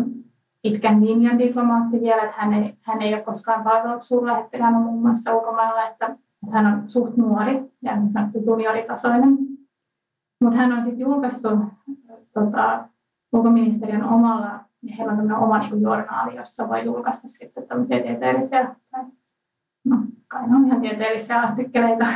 pitkän 0.62 1.06
linjan 1.06 1.38
diplomaatti 1.38 2.00
vielä, 2.00 2.22
että 2.22 2.36
hän 2.36 2.52
ei, 2.52 2.74
hän 2.82 3.02
ei 3.02 3.14
ole 3.14 3.22
koskaan 3.22 3.64
palvellut 3.64 4.02
suurlähettiläänä 4.02 4.78
muun 4.78 5.02
muassa 5.02 5.34
ulkomailla, 5.34 5.88
että, 5.88 6.16
hän 6.52 6.66
on 6.66 6.90
suht 6.90 7.16
nuori 7.16 7.62
ja 7.82 7.96
niin 7.96 8.46
junioritasoinen. 8.46 9.38
Mutta 10.40 10.56
hän 10.56 10.72
on 10.72 10.84
sitten 10.84 11.00
julkaistu 11.00 11.48
tota, 12.34 12.88
ulkoministeriön 13.32 14.04
omalla, 14.04 14.60
ja 14.82 14.96
heillä 14.96 15.10
on 15.10 15.16
tämmöinen 15.16 15.42
oma 15.42 15.58
niin 15.58 15.82
journaali, 15.82 16.36
jossa 16.36 16.68
voi 16.68 16.84
julkaista 16.84 17.28
sitten 17.28 17.68
tämmöisiä 17.68 18.00
tieteellisiä, 18.00 18.74
no 19.84 19.96
kai 20.28 20.42
on 20.42 20.66
ihan 20.66 20.80
tieteellisiä 20.80 21.40
artikkeleita, 21.40 22.06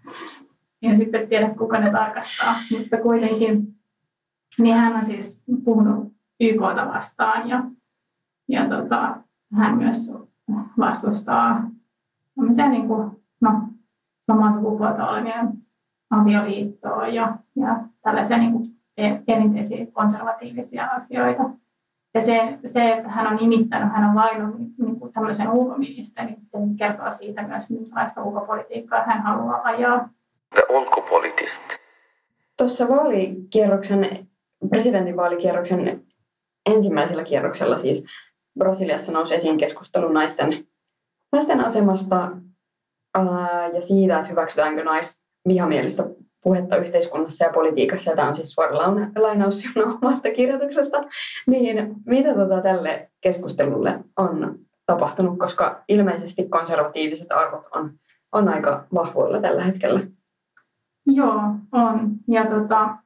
en 0.82 0.96
sitten 0.96 1.28
tiedä 1.28 1.54
kuka 1.58 1.78
ne 1.78 1.92
tarkastaa, 1.92 2.54
mutta 2.78 2.96
kuitenkin, 2.96 3.74
niin 4.58 4.76
hän 4.76 4.96
on 4.96 5.06
siis 5.06 5.42
puhunut 5.64 6.11
YKta 6.42 6.88
vastaan 6.94 7.48
ja, 7.48 7.62
ja 8.48 8.68
tota, 8.68 9.16
hän 9.52 9.78
myös 9.78 10.12
vastustaa 10.78 11.62
niin 12.70 12.88
kuin, 12.88 13.10
no, 13.40 13.50
samaa 14.22 14.52
sukupuolta 14.52 15.08
olevien 15.08 15.48
avioliittoa 16.10 17.08
ja, 17.08 17.36
ja 17.56 17.80
tällaisia 18.02 18.38
niin 18.38 18.52
kuin 18.52 18.64
perinteisiä 19.26 19.86
konservatiivisia 19.92 20.86
asioita. 20.86 21.42
Ja 22.14 22.20
se, 22.20 22.58
se, 22.66 22.92
että 22.92 23.08
hän 23.08 23.26
on 23.26 23.36
nimittänyt, 23.36 23.92
hän 23.92 24.08
on 24.08 24.14
valinnut 24.14 24.56
niin 24.78 25.00
kuin 25.00 25.12
tämmöisen 25.12 25.50
ulkoministerin, 25.50 26.36
niin 26.54 26.76
kertoo 26.76 27.10
siitä 27.10 27.42
myös, 27.42 27.70
minkälaista 27.70 28.22
ulkopolitiikkaa 28.22 29.02
hän 29.06 29.22
haluaa 29.22 29.60
ajaa. 29.64 30.08
The 30.54 30.62
ulkopolitist. 30.70 31.62
Tuossa 32.58 32.88
vaalikierroksen, 32.88 34.28
presidentinvaalikierroksen 34.68 36.02
ensimmäisellä 36.66 37.24
kierroksella 37.24 37.78
siis 37.78 38.04
Brasiliassa 38.58 39.12
nousi 39.12 39.34
esiin 39.34 39.58
keskustelu 39.58 40.08
naisten, 40.08 40.66
naisten 41.32 41.60
asemasta 41.60 42.30
ää, 43.14 43.68
ja 43.74 43.80
siitä, 43.80 44.16
että 44.16 44.28
hyväksytäänkö 44.28 44.84
nais 44.84 45.18
vihamielistä 45.48 46.04
puhetta 46.42 46.76
yhteiskunnassa 46.76 47.44
ja 47.44 47.52
politiikassa, 47.52 48.10
ja 48.10 48.16
tämä 48.16 48.28
on 48.28 48.34
siis 48.34 48.52
suora 48.52 48.78
lainaus 49.18 49.64
omasta 50.02 50.30
kirjoituksesta, 50.30 51.04
niin 51.46 51.94
mitä 52.06 52.34
tota 52.34 52.62
tälle 52.62 53.10
keskustelulle 53.20 54.04
on 54.16 54.58
tapahtunut, 54.86 55.38
koska 55.38 55.84
ilmeisesti 55.88 56.48
konservatiiviset 56.48 57.32
arvot 57.32 57.66
on, 57.74 57.92
on 58.32 58.48
aika 58.48 58.86
vahvoilla 58.94 59.40
tällä 59.40 59.64
hetkellä? 59.64 60.00
Joo, 61.06 61.40
on. 61.72 62.10
Ja 62.28 62.46
tota, 62.46 62.96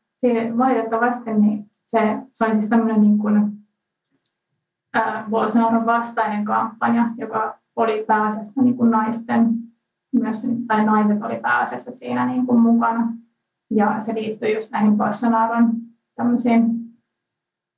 valitettavasti 0.59 1.33
niin 1.33 1.65
se, 1.87 2.18
se 2.33 2.44
oli 2.44 2.55
siis 2.55 2.68
tämmöinen 2.68 3.01
niin 3.01 3.18
kuin, 3.18 3.53
ää, 4.94 5.27
Bolsonaron 5.31 5.87
vastainen 5.87 6.44
kampanja, 6.44 7.05
joka 7.16 7.59
oli 7.77 8.05
pääasiassa 8.07 8.62
niin 8.62 8.77
kuin 8.77 8.90
naisten, 8.90 9.49
myös, 10.12 10.46
tai 10.66 10.85
naiset 10.85 11.22
oli 11.22 11.40
pääasiassa 11.40 11.92
siinä 11.92 12.27
niin 12.27 12.46
kuin 12.46 12.61
mukana. 12.61 13.12
Ja 13.70 14.01
se 14.01 14.14
liittyy 14.14 14.55
just 14.55 14.70
näihin 14.70 14.96
Bolsonaron 14.96 15.70
tämmöisiin 16.14 16.62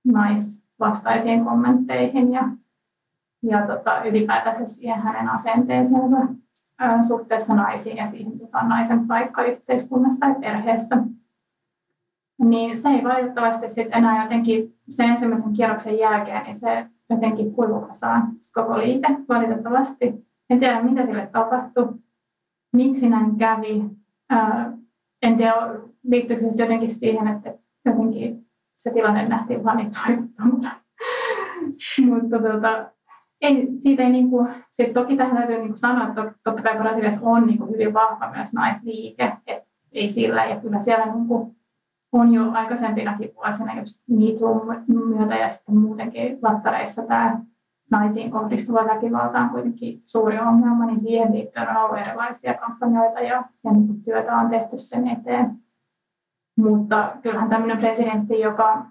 naisvastaisiin 0.04 1.44
kommentteihin 1.44 2.32
ja, 2.32 2.48
ja 3.42 3.66
tota, 3.66 4.02
ylipäätänsä 4.02 4.66
siihen 4.66 5.02
hänen 5.02 5.28
asenteeseensa 5.28 6.34
suhteessa 7.08 7.54
naisiin 7.54 7.96
ja 7.96 8.10
siihen, 8.10 8.32
mikä 8.32 8.58
on 8.58 8.68
naisen 8.68 9.06
paikka 9.06 9.42
yhteiskunnassa 9.42 10.20
tai 10.20 10.34
perheessä. 10.40 10.96
Niin 12.38 12.78
se 12.78 12.88
ei 12.88 13.04
valitettavasti 13.04 13.68
sitten 13.68 13.98
enää 13.98 14.22
jotenkin 14.22 14.74
sen 14.90 15.10
ensimmäisen 15.10 15.52
kierroksen 15.52 15.98
jälkeen, 15.98 16.44
niin 16.44 16.56
se 16.56 16.86
jotenkin 17.10 17.52
kuivukasaan 17.52 18.32
koko 18.54 18.78
liike 18.78 19.08
valitettavasti. 19.28 20.14
En 20.50 20.60
tiedä, 20.60 20.82
mitä 20.82 21.06
sille 21.06 21.28
tapahtui, 21.32 21.88
miksi 22.72 23.08
näin 23.08 23.36
kävi. 23.36 23.84
Ää, 24.30 24.72
en 25.22 25.36
tiedä, 25.36 25.54
liittyykö 26.04 26.50
se 26.50 26.62
jotenkin 26.62 26.94
siihen, 26.94 27.28
että 27.28 27.54
jotenkin 27.84 28.46
se 28.76 28.90
tilanne 28.90 29.28
nähtiin 29.28 29.64
vanitoimattomana. 29.64 30.80
Mutta 32.10 32.38
tota, 32.38 32.90
ei, 33.40 33.68
siitä 33.80 34.02
ei 34.02 34.10
niin 34.10 34.30
kuin, 34.30 34.48
siis 34.70 34.90
toki 34.90 35.16
tähän 35.16 35.36
täytyy 35.36 35.56
niin 35.56 35.68
kuin 35.68 35.78
sanoa, 35.78 36.08
että 36.08 36.34
totta 36.44 36.62
kai 36.62 36.78
Brasiliassa 36.78 37.20
on 37.24 37.46
niin 37.46 37.58
kuin 37.58 37.70
hyvin 37.70 37.94
vahva 37.94 38.30
myös 38.30 38.52
naisliike, 38.52 39.32
ei 39.92 40.10
sillä, 40.10 40.44
ja 40.44 40.60
kyllä 40.60 40.80
siellä 40.80 41.14
niin 41.14 41.26
kuin 41.26 41.57
on 42.12 42.32
jo 42.32 42.50
aikaisempinakin 42.52 43.34
vuosina 43.34 43.80
just 43.80 44.00
MeToo 44.06 44.66
myötä 44.86 45.34
ja 45.34 45.48
sitten 45.48 45.76
muutenkin 45.76 46.38
lattareissa 46.42 47.02
tämä 47.02 47.40
naisiin 47.90 48.30
kohdistuva 48.30 48.84
väkivalta 48.84 49.38
on 49.40 49.50
kuitenkin 49.50 50.02
suuri 50.06 50.38
ongelma, 50.38 50.86
niin 50.86 51.00
siihen 51.00 51.32
liittyen 51.32 51.68
on 51.68 51.76
ollut 51.76 51.98
erilaisia 51.98 52.54
kampanjoita 52.54 53.20
ja, 53.20 53.44
ja 53.64 53.72
niin 53.72 54.02
työtä 54.02 54.36
on 54.36 54.50
tehty 54.50 54.78
sen 54.78 55.08
eteen. 55.08 55.50
Mutta 56.56 57.16
kyllähän 57.22 57.50
tämmöinen 57.50 57.78
presidentti, 57.78 58.40
joka 58.40 58.86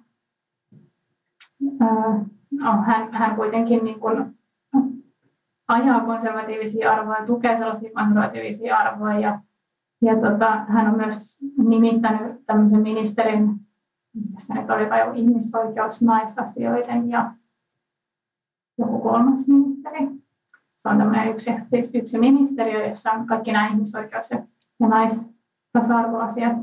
no, 2.51 2.81
hän, 2.85 3.13
hän 3.13 3.35
kuitenkin 3.35 3.83
niin 3.83 3.99
kuin 3.99 4.37
ajaa 5.67 5.99
konservatiivisia 5.99 6.91
arvoja, 6.91 7.25
tukee 7.25 7.57
sellaisia 7.57 7.91
konservatiivisia 7.93 8.77
arvoja 8.77 9.19
ja, 9.19 9.39
ja 10.01 10.15
tota, 10.15 10.51
hän 10.67 10.87
on 10.87 10.97
myös 10.97 11.37
nimittänyt 11.57 12.45
tämmöisen 12.45 12.81
ministerin, 12.81 13.59
tässä 14.33 14.53
nyt 14.53 14.69
oli 14.69 14.89
vai 14.89 15.19
ihmisoikeus, 15.19 16.01
naisasioiden 16.01 17.09
ja 17.09 17.31
joku 18.77 18.99
kolmas 18.99 19.47
ministeri. 19.47 20.05
Se 20.81 20.89
on 20.89 20.97
tämmöinen 20.97 21.31
yksi, 21.31 21.51
siis 21.69 21.95
yksi 21.95 22.19
ministeriö, 22.19 22.87
jossa 22.87 23.11
on 23.11 23.27
kaikki 23.27 23.51
nämä 23.51 23.67
ihmisoikeus- 23.67 24.31
ja 24.31 24.87
naistasa-arvoasiat. 24.87 26.57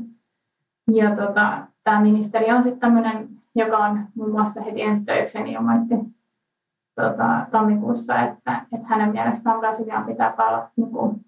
Ja 0.91 1.15
tota, 1.15 1.67
tämä 1.83 2.01
ministeri 2.01 2.51
on 2.51 2.63
sitten 2.63 2.79
tämmöinen, 2.79 3.29
joka 3.55 3.77
on 3.77 4.07
muun 4.15 4.31
muassa 4.31 4.61
heti 4.61 4.81
töikseen 5.05 5.47
ilmoitti 5.47 5.95
tota, 6.95 7.45
tammikuussa, 7.51 8.19
että, 8.19 8.65
että 8.73 8.87
hänen 8.87 9.11
mielestään 9.11 9.59
Brasiliaan 9.59 10.05
pitää 10.05 10.33
palata, 10.37 10.69
niin 10.75 11.24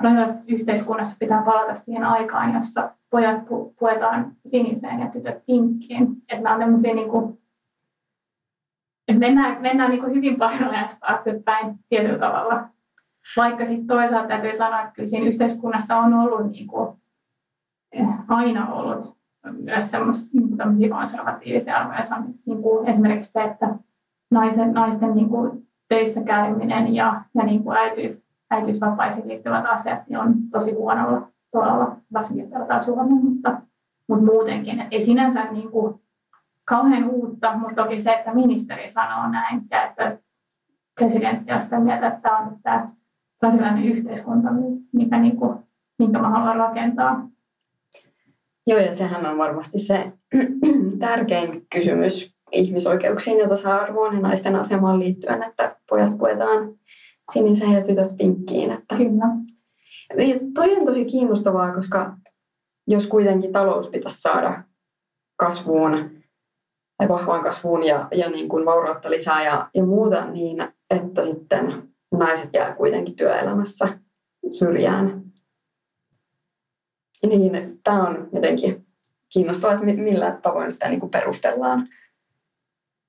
brasilialaisessa 0.00 0.52
yhteiskunnassa 0.54 1.16
pitää 1.20 1.42
palata 1.42 1.74
siihen 1.74 2.04
aikaan, 2.04 2.54
jossa 2.54 2.90
pojat 3.10 3.40
pu- 3.40 3.74
puetaan 3.78 4.32
siniseen 4.46 5.00
ja 5.00 5.08
tytöt 5.08 5.46
pinkkiin. 5.46 6.02
Että 6.28 6.42
nämä 6.42 6.54
on 6.54 6.60
tämmöisiä 6.60 6.94
niin 6.94 7.10
kuin, 7.10 7.38
että 9.08 9.20
mennään, 9.20 9.62
mennään 9.62 9.90
niin 9.90 10.00
kuin 10.00 10.14
hyvin 10.14 10.36
paljon 10.36 10.70
ajasta 10.70 10.98
taaksepäin 11.00 11.78
tietyllä 11.88 12.18
tavalla. 12.18 12.68
Vaikka 13.36 13.66
sitten 13.66 13.86
toisaalta 13.86 14.28
täytyy 14.28 14.56
sanoa, 14.56 14.80
että 14.80 14.92
kyllä 14.92 15.06
siinä 15.06 15.26
yhteiskunnassa 15.26 15.96
on 15.96 16.14
ollut 16.14 16.50
niin 16.50 16.66
kuin, 16.66 16.96
eh, 17.92 18.06
aina 18.28 18.74
ollut 18.74 19.16
myös 19.52 19.90
semmoista 19.90 20.30
niin 20.76 20.90
konservatiivisia 20.90 21.76
arvoja. 21.76 22.02
Se 22.02 22.14
on 22.14 22.34
niin 22.46 22.62
kuin 22.62 22.88
esimerkiksi 22.88 23.32
se, 23.32 23.42
että 23.42 23.74
naisen, 24.30 24.72
naisten 24.72 25.14
niin 25.14 25.28
kuin 25.28 25.68
töissä 25.88 26.22
käyminen 26.22 26.94
ja, 26.94 27.22
ja 27.34 27.44
niin 27.44 27.64
kuin 27.64 27.76
äitiys, 27.76 28.19
äitiysvapaisiin 28.50 29.28
liittyvät 29.28 29.64
asiat 29.66 30.08
niin 30.08 30.18
on 30.18 30.34
tosi 30.50 30.72
huonolla 30.72 31.28
tuolla 31.52 31.96
varsinkin 32.12 32.48
Suomeen, 32.84 33.24
mutta, 33.24 33.62
mutta 34.08 34.24
muutenkin. 34.24 34.80
Et 34.80 34.88
ei 34.90 35.02
sinänsä 35.02 35.44
niin 35.44 35.70
kuin 35.70 36.00
kauhean 36.64 37.10
uutta, 37.10 37.56
mutta 37.56 37.82
toki 37.82 38.00
se, 38.00 38.12
että 38.12 38.34
ministeri 38.34 38.90
sanoo 38.90 39.28
näin 39.28 39.62
ja 39.70 39.84
että 39.84 40.18
presidentti 40.94 41.52
on 41.52 41.62
sitä 41.62 41.80
mieltä, 41.80 42.06
että 42.06 42.20
tämä 42.20 42.38
on 42.38 42.56
tämä 42.62 42.88
brasilialainen 43.38 43.84
yhteiskunta, 43.84 44.48
mikä, 44.92 45.18
niin 45.18 45.36
kuin, 45.36 45.58
minkä 45.98 46.18
mä 46.18 46.30
haluan 46.30 46.56
rakentaa. 46.56 47.28
Joo, 48.66 48.78
ja 48.78 48.94
sehän 48.94 49.26
on 49.26 49.38
varmasti 49.38 49.78
se 49.78 50.12
tärkein 50.98 51.66
kysymys 51.72 52.36
ihmisoikeuksiin 52.52 53.38
ja 53.38 53.48
tasa-arvoon 53.48 54.14
ja 54.14 54.20
naisten 54.20 54.56
asemaan 54.56 54.98
liittyen, 54.98 55.42
että 55.42 55.76
pojat 55.88 56.18
puetaan 56.18 56.74
siniseen 57.32 57.72
ja 57.72 57.84
tytöt 57.84 58.16
pinkkiin. 58.18 58.70
Että... 58.70 58.96
Kyllä. 58.96 59.24
Ja 60.16 60.40
toi 60.54 60.76
on 60.76 60.86
tosi 60.86 61.04
kiinnostavaa, 61.04 61.74
koska 61.74 62.16
jos 62.88 63.06
kuitenkin 63.06 63.52
talous 63.52 63.88
pitäisi 63.88 64.20
saada 64.20 64.62
kasvuun 65.36 66.10
tai 66.98 67.08
vahvaan 67.08 67.42
kasvuun 67.42 67.86
ja, 67.86 68.08
ja 68.12 68.30
niin 68.30 68.48
kuin 68.48 68.64
vaurautta 68.64 69.10
lisää 69.10 69.44
ja, 69.44 69.70
ja 69.74 69.84
muuta, 69.84 70.24
niin 70.24 70.72
että 70.90 71.22
sitten 71.22 71.90
naiset 72.12 72.50
jää 72.52 72.74
kuitenkin 72.74 73.16
työelämässä 73.16 73.98
syrjään. 74.52 75.22
Niin, 77.26 77.52
tämä 77.84 78.08
on 78.08 78.28
jotenkin 78.32 78.86
kiinnostavaa, 79.32 79.74
että 79.74 79.86
millä 79.86 80.38
tavoin 80.42 80.72
sitä 80.72 80.88
niin 80.88 81.00
kuin 81.00 81.10
perustellaan. 81.10 81.88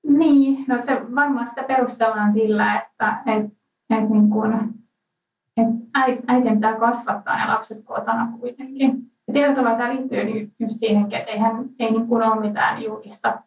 Niin, 0.06 0.64
no 0.68 0.82
se 0.82 0.92
varmaan 1.14 1.48
sitä 1.48 1.62
perustellaan 1.62 2.32
sillä, 2.32 2.80
että 2.80 3.22
et, 3.26 3.61
et 3.98 4.10
niin 4.10 4.30
kuin, 4.30 4.52
et 5.56 5.68
äitien 6.28 6.54
pitää 6.54 6.78
kasvattaa 6.78 7.36
ne 7.36 7.52
lapset 7.52 7.84
kotona 7.84 8.32
kuitenkin. 8.40 9.12
Ja 9.26 9.32
tietyllä 9.32 9.56
tavalla 9.56 9.78
tämä 9.78 9.94
liittyy 9.94 10.50
just 10.58 10.78
siihen, 10.78 11.02
että 11.04 11.30
eihän, 11.30 11.64
ei 11.78 11.90
niin 11.90 12.06
kuin 12.06 12.22
ole 12.22 12.40
mitään 12.40 12.82
julkista, 12.82 13.42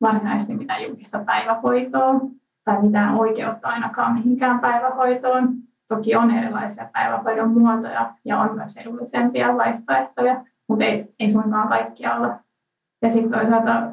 varsinaisesti 0.00 0.54
mitään 0.54 0.82
julkista 0.82 1.24
päivähoitoa 1.24 2.20
tai 2.64 2.82
mitään 2.82 3.14
oikeutta 3.14 3.68
ainakaan 3.68 4.14
mihinkään 4.14 4.60
päivähoitoon. 4.60 5.54
Toki 5.88 6.16
on 6.16 6.30
erilaisia 6.30 6.88
päivähoidon 6.92 7.58
muotoja 7.58 8.14
ja 8.24 8.38
on 8.38 8.54
myös 8.54 8.76
edullisempia 8.76 9.56
vaihtoehtoja, 9.56 10.44
mutta 10.68 10.84
ei, 10.84 11.14
ei 11.20 11.30
suinkaan 11.30 11.68
kaikkialla. 11.68 12.40
Ja 13.02 13.10
sitten 13.10 13.30
toisaalta 13.30 13.92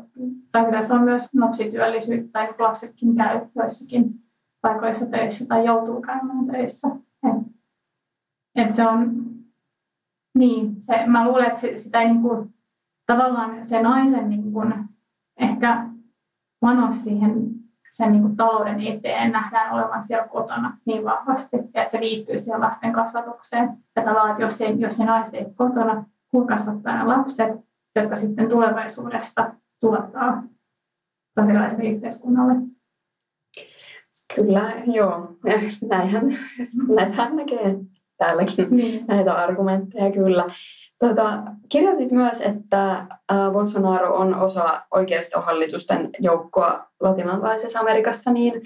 tässä 0.71 0.95
on 0.95 1.03
myös 1.03 1.29
lapsityöllisyyttä, 1.35 2.43
että 2.43 2.63
lapsetkin 2.63 3.15
käy 3.15 3.39
joissakin 3.55 4.28
paikoissa 4.62 5.06
töissä 5.06 5.45
tai 5.45 5.65
joutuu 5.65 6.02
käymään 6.02 6.48
töissä. 6.48 6.88
Et, 8.56 8.74
se 8.74 8.88
on, 8.88 9.26
niin, 10.38 10.82
se, 10.82 11.08
mä 11.08 11.28
luulen, 11.28 11.52
että 11.52 11.67
sitä 11.76 12.00
niin 12.00 12.22
kuin, 12.22 12.54
tavallaan 13.06 13.65
se 13.67 13.82
naisen 13.82 14.30
niin 14.30 14.54
kuin, 14.54 14.74
ehkä 15.38 15.86
panos 16.60 17.04
siihen 17.04 17.60
sen 17.91 18.12
niin 18.12 18.22
kuin 18.22 18.36
talouden 18.36 18.82
eteen 18.82 19.32
nähdään 19.32 19.74
olevan 19.74 20.04
siellä 20.04 20.28
kotona 20.28 20.78
niin 20.86 21.06
vahvasti, 21.06 21.58
että 21.58 21.91
se 21.91 22.00
liittyy 22.00 22.39
siihen 22.39 22.62
lasten 22.62 22.93
kasvatukseen. 22.93 23.69
Ja 23.95 24.04
tavallaan, 24.04 24.32
että 24.32 24.43
jos 24.43 24.58
se, 24.58 24.65
jos 24.65 24.98
se 24.98 25.06
naiset 25.06 25.34
ei 25.34 25.45
kotona, 25.56 26.06
kun 26.32 26.48
kasvattaa 26.48 26.98
ne 26.98 27.04
lapset, 27.04 27.50
jotka 27.95 28.15
sitten 28.15 28.50
tulevaisuudessa 28.50 29.54
tuottaa 29.80 30.43
brasilialaiselle 31.36 31.89
yhteiskunnalle. 31.89 32.54
Kyllä, 34.35 34.71
joo. 34.85 35.27
Näinhän, 35.89 36.37
näitähän 36.95 37.35
näkee 37.35 37.75
täälläkin 38.17 38.67
niin. 38.69 39.05
näitä 39.07 39.33
argumentteja 39.33 40.11
kyllä. 40.11 40.45
Tota, 40.99 41.43
kirjoitit 41.69 42.11
myös, 42.11 42.41
että 42.41 43.05
Bolsonaro 43.53 44.15
on 44.15 44.35
osa 44.35 44.81
oikeistohallitusten 44.91 46.09
joukkoa 46.21 46.85
latinalaisessa 46.99 47.79
Amerikassa, 47.79 48.31
niin 48.31 48.61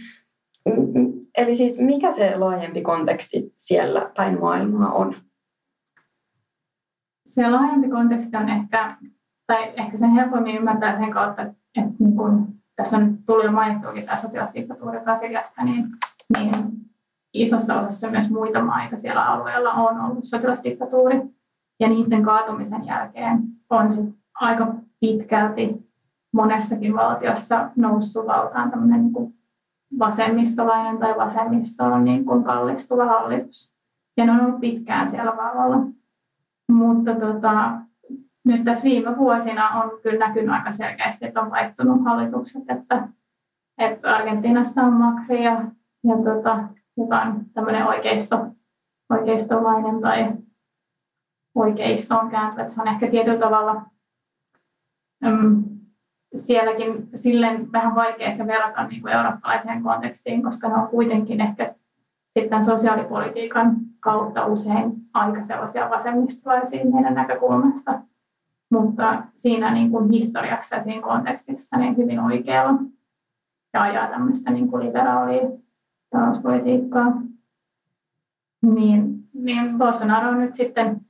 eli 1.37 1.55
siis 1.55 1.79
mikä 1.79 2.11
se 2.11 2.37
laajempi 2.37 2.81
konteksti 2.81 3.53
siellä 3.57 4.11
päin 4.17 4.39
maailmaa 4.39 4.91
on? 4.91 5.15
Se 7.25 7.49
laajempi 7.49 7.89
konteksti 7.89 8.37
on 8.37 8.49
ehkä, 8.49 8.97
tai 9.47 9.73
ehkä 9.77 9.97
sen 9.97 10.11
helpommin 10.11 10.55
ymmärtää 10.55 10.97
sen 10.97 11.11
kautta, 11.11 11.41
että 11.41 11.53
niin 11.99 12.15
kun, 12.17 12.62
tässä 12.75 12.97
on 12.97 13.17
tullut 13.25 13.45
jo 13.45 13.51
mainittuakin 13.51 14.05
tämä 14.05 14.17
sotilasdiktatuuri 14.17 14.99
Brasiliassa, 14.99 15.63
niin, 15.63 15.87
niin 16.37 16.53
isossa 17.33 17.79
osassa 17.79 18.09
myös 18.09 18.31
muita 18.31 18.63
maita 18.63 18.97
siellä 18.97 19.25
alueella 19.25 19.71
on 19.71 20.01
ollut 20.01 20.25
sotilasdiktatuuri. 20.25 21.21
Ja 21.79 21.89
niiden 21.89 22.23
kaatumisen 22.23 22.85
jälkeen 22.85 23.39
on 23.69 23.93
sit 23.93 24.15
aika 24.35 24.73
pitkälti 24.99 25.89
monessakin 26.33 26.93
valtiossa 26.93 27.69
noussut 27.75 28.27
valtaan 28.27 28.71
tämmöinen 28.71 29.01
niin 29.01 29.33
vasemmistolainen 29.99 30.97
tai 30.97 31.17
vasemmistoon 31.17 32.03
niin 32.03 32.25
kuin 32.25 32.43
kallistuva 32.43 33.05
hallitus. 33.05 33.73
Ja 34.17 34.25
ne 34.25 34.31
on 34.31 34.41
ollut 34.41 34.59
pitkään 34.59 35.09
siellä 35.11 35.37
vallalla. 35.37 35.77
Mutta 36.71 37.15
tota, 37.15 37.71
nyt 38.45 38.63
tässä 38.63 38.83
viime 38.83 39.17
vuosina 39.17 39.69
on 39.69 39.91
kyllä 40.03 40.27
näkynyt 40.27 40.55
aika 40.55 40.71
selkeästi, 40.71 41.25
että 41.25 41.41
on 41.41 41.51
vaihtunut 41.51 42.03
hallitukset, 42.05 42.63
että, 42.69 43.07
että 43.77 44.15
Argentiinassa 44.15 44.81
on 44.81 44.93
Macri 44.93 45.43
ja, 45.43 45.51
ja 46.03 46.15
tota, 46.23 46.67
joka 46.97 47.21
on 47.21 47.45
tämmöinen 47.53 47.87
oikeisto, 47.87 48.47
oikeistolainen 49.09 50.01
tai 50.01 50.33
oikeistoon 51.55 52.29
kääntyvä, 52.29 52.67
se 52.67 52.81
on 52.81 52.87
ehkä 52.87 53.07
tietyllä 53.07 53.39
tavalla 53.39 53.81
äm, 55.25 55.63
sielläkin 56.35 57.09
silleen 57.15 57.71
vähän 57.71 57.95
vaikea 57.95 58.27
ehkä 58.27 58.47
verrata 58.47 58.87
niin 58.87 59.01
kuin 59.01 59.13
eurooppalaiseen 59.13 59.83
kontekstiin, 59.83 60.43
koska 60.43 60.67
ne 60.67 60.73
on 60.73 60.87
kuitenkin 60.87 61.41
ehkä 61.41 61.75
sitten 62.39 62.65
sosiaalipolitiikan 62.65 63.75
kautta 63.99 64.45
usein 64.45 64.91
aika 65.13 65.43
sellaisia 65.43 65.89
vasemmistolaisia 65.89 66.85
meidän 66.85 67.13
näkökulmasta 67.13 68.01
mutta 68.73 69.23
siinä 69.35 69.73
niin 69.73 69.91
kuin 69.91 70.09
historiassa 70.09 70.75
ja 70.75 70.83
siinä 70.83 71.01
kontekstissa 71.01 71.77
niin 71.77 71.97
hyvin 71.97 72.19
oikealla 72.19 72.79
ja 73.73 73.81
ajaa 73.81 74.07
tämmöistä 74.07 74.51
niin 74.51 74.67
kuin 74.67 74.85
liberaalia 74.85 75.49
talouspolitiikkaa. 76.09 77.21
Niin, 78.61 79.23
niin 79.33 79.77
Bolsonaro 79.77 80.35
nyt 80.35 80.55
sitten 80.55 81.01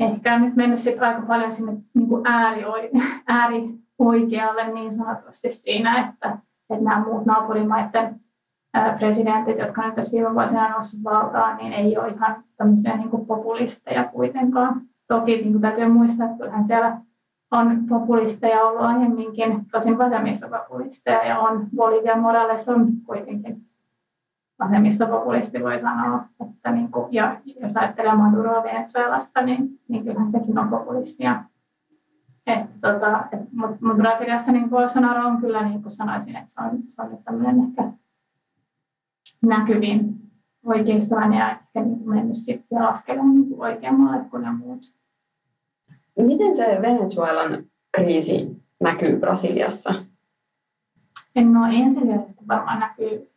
ehkä 0.00 0.38
nyt 0.38 0.56
mennyt 0.56 0.80
sit 0.80 1.02
aika 1.02 1.22
paljon 1.22 1.52
sinne 1.52 1.72
niin 1.94 2.08
kuin 2.08 2.26
ääri, 2.26 2.62
äärioikealle 3.28 4.72
niin 4.72 4.94
sanotusti 4.94 5.50
siinä, 5.50 6.08
että, 6.08 6.38
että 6.70 6.84
nämä 6.84 7.04
muut 7.04 7.26
naapurimaiden 7.26 8.20
presidentit, 8.98 9.58
jotka 9.58 9.86
nyt 9.86 9.94
tässä 9.94 10.12
viime 10.12 10.34
vuosina 10.34 10.70
noussut 10.70 11.04
valtaan, 11.04 11.56
niin 11.56 11.72
ei 11.72 11.98
ole 11.98 12.08
ihan 12.08 12.44
tämmöisiä 12.56 12.96
niin 12.96 13.10
kuin 13.10 13.26
populisteja 13.26 14.04
kuitenkaan. 14.04 14.89
Toki 15.10 15.36
niin 15.36 15.52
kuin 15.52 15.62
täytyy 15.62 15.88
muistaa, 15.88 16.26
että 16.26 16.38
kyllähän 16.38 16.66
siellä 16.66 17.00
on 17.50 17.86
populisteja 17.88 18.62
ollut 18.62 18.82
aiemminkin, 18.82 19.66
tosin 19.72 19.98
vasemmistopopulisteja, 19.98 21.24
ja 21.24 21.38
on 21.38 21.68
Bolivia 21.76 22.16
Morales 22.16 22.68
on 22.68 22.92
kuitenkin 23.06 23.62
vasemmistopopulisti 24.58 25.62
voi 25.62 25.80
sanoa, 25.80 26.24
että 26.46 26.72
niin 26.72 26.90
kuin, 26.90 27.14
ja 27.14 27.40
jos 27.60 27.76
ajattelee 27.76 28.14
Maduroa 28.14 28.62
Venezuelassa, 28.62 29.42
niin, 29.42 29.80
niin 29.88 30.04
kyllähän 30.04 30.30
sekin 30.30 30.58
on 30.58 30.68
populismia. 30.68 31.44
tota, 32.80 33.24
Mutta 33.52 33.76
mut 33.80 33.96
Brasiliassa 33.96 34.52
niin 34.52 34.70
Bolsonaro 34.70 35.28
on 35.28 35.40
kyllä, 35.40 35.62
niin 35.62 35.82
kuin 35.82 35.92
sanoisin, 35.92 36.36
että 36.36 36.52
se 36.52 36.60
on, 36.60 36.78
se 36.88 37.02
on 37.02 37.18
tämmöinen 37.24 37.68
ehkä 37.68 37.92
näkyvin 39.42 40.14
oikeistoinen 40.64 41.38
ja 41.38 41.50
ehkä 41.50 41.80
niin 41.80 42.08
mennyt 42.08 42.36
sitten 42.36 42.82
askeleen 42.82 43.34
niin 43.34 43.54
oikeammalle 43.58 44.24
kuin 44.24 44.42
ne 44.42 44.52
muut. 44.52 44.99
Miten 46.18 46.56
se 46.56 46.78
Venezuelan 46.82 47.64
kriisi 47.92 48.62
näkyy 48.80 49.16
Brasiliassa? 49.16 49.94
No 51.34 51.66
ensisijaisesti 51.72 52.44
varmaan 52.48 52.80
näkyy 52.80 53.30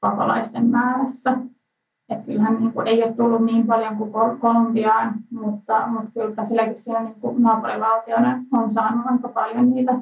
pakolaisten 0.00 0.66
määrässä. 0.66 1.36
Että 2.08 2.26
kyllähän 2.26 2.58
niin 2.58 2.72
kuin, 2.72 2.86
ei 2.86 3.02
ole 3.02 3.12
tullut 3.12 3.44
niin 3.44 3.66
paljon 3.66 3.96
kuin 3.96 4.12
Kolumbiaan, 4.40 5.14
mutta, 5.30 5.86
mutta 5.86 6.10
kyllä 6.14 6.34
Brasiliakin 6.34 6.78
siellä 6.78 7.02
niin 7.02 7.20
kuin 7.20 7.42
naapurivaltiona 7.42 8.44
on 8.52 8.70
saanut 8.70 9.06
aika 9.06 9.28
paljon 9.28 9.70
niitä 9.70 9.92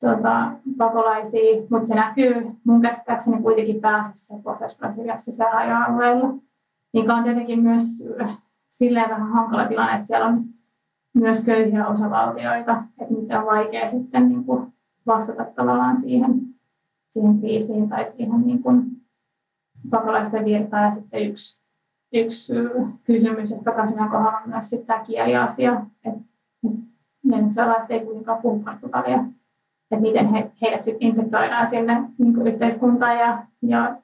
tuota, 0.00 0.52
pakolaisia, 0.78 1.62
mutta 1.70 1.86
se 1.86 1.94
näkyy 1.94 2.50
mun 2.64 2.82
käsittääkseni 2.82 3.42
kuitenkin 3.42 3.80
pääasiassa 3.80 4.34
Pohjois-Brasiliassa 4.42 5.32
siellä 5.32 5.52
raja-alueella, 5.52 6.34
mikä 6.92 7.14
on 7.14 7.24
tietenkin 7.24 7.62
myös 7.62 8.04
silleen 8.68 9.10
vähän 9.10 9.28
hankala 9.28 9.64
tilanne, 9.64 9.94
että 9.94 10.06
siellä 10.06 10.26
on 10.26 10.36
myös 11.20 11.44
köyhiä 11.44 11.86
osavaltioita, 11.86 12.82
että 13.00 13.14
niitä 13.14 13.40
on 13.40 13.46
vaikea 13.46 13.90
sitten 13.90 14.28
niin 14.28 14.44
kuin 14.44 14.72
vastata 15.06 15.44
tavallaan 15.44 15.96
siihen, 16.00 16.40
siihen 17.08 17.38
kriisiin 17.38 17.88
tai 17.88 18.06
siihen 18.06 18.46
niin 18.46 18.62
kuin 18.62 18.82
pakolaisten 19.90 20.44
virtaan. 20.44 20.84
Ja 20.84 20.90
sitten 20.90 21.22
yksi, 21.22 21.60
yksi 22.12 22.52
kysymys, 23.04 23.52
että 23.52 23.72
Brasilian 23.72 24.10
kohdalla 24.10 24.38
on 24.38 24.50
myös 24.50 24.70
sitten 24.70 24.86
tämä 24.86 25.04
kieliasia, 25.04 25.86
että 26.04 26.20
venezuelaiset 27.30 27.90
ei 27.90 28.00
kuitenkaan 28.00 28.42
puhu 28.42 28.62
portugalia, 28.64 29.24
että 29.90 30.02
miten 30.02 30.28
he, 30.28 30.50
heidät 30.62 30.84
sitten 30.84 31.08
integroidaan 31.08 31.70
sinne 31.70 32.02
niin 32.18 32.34
kuin 32.34 32.46
yhteiskuntaan 32.46 33.18
ja, 33.18 33.46
ja 33.62 33.96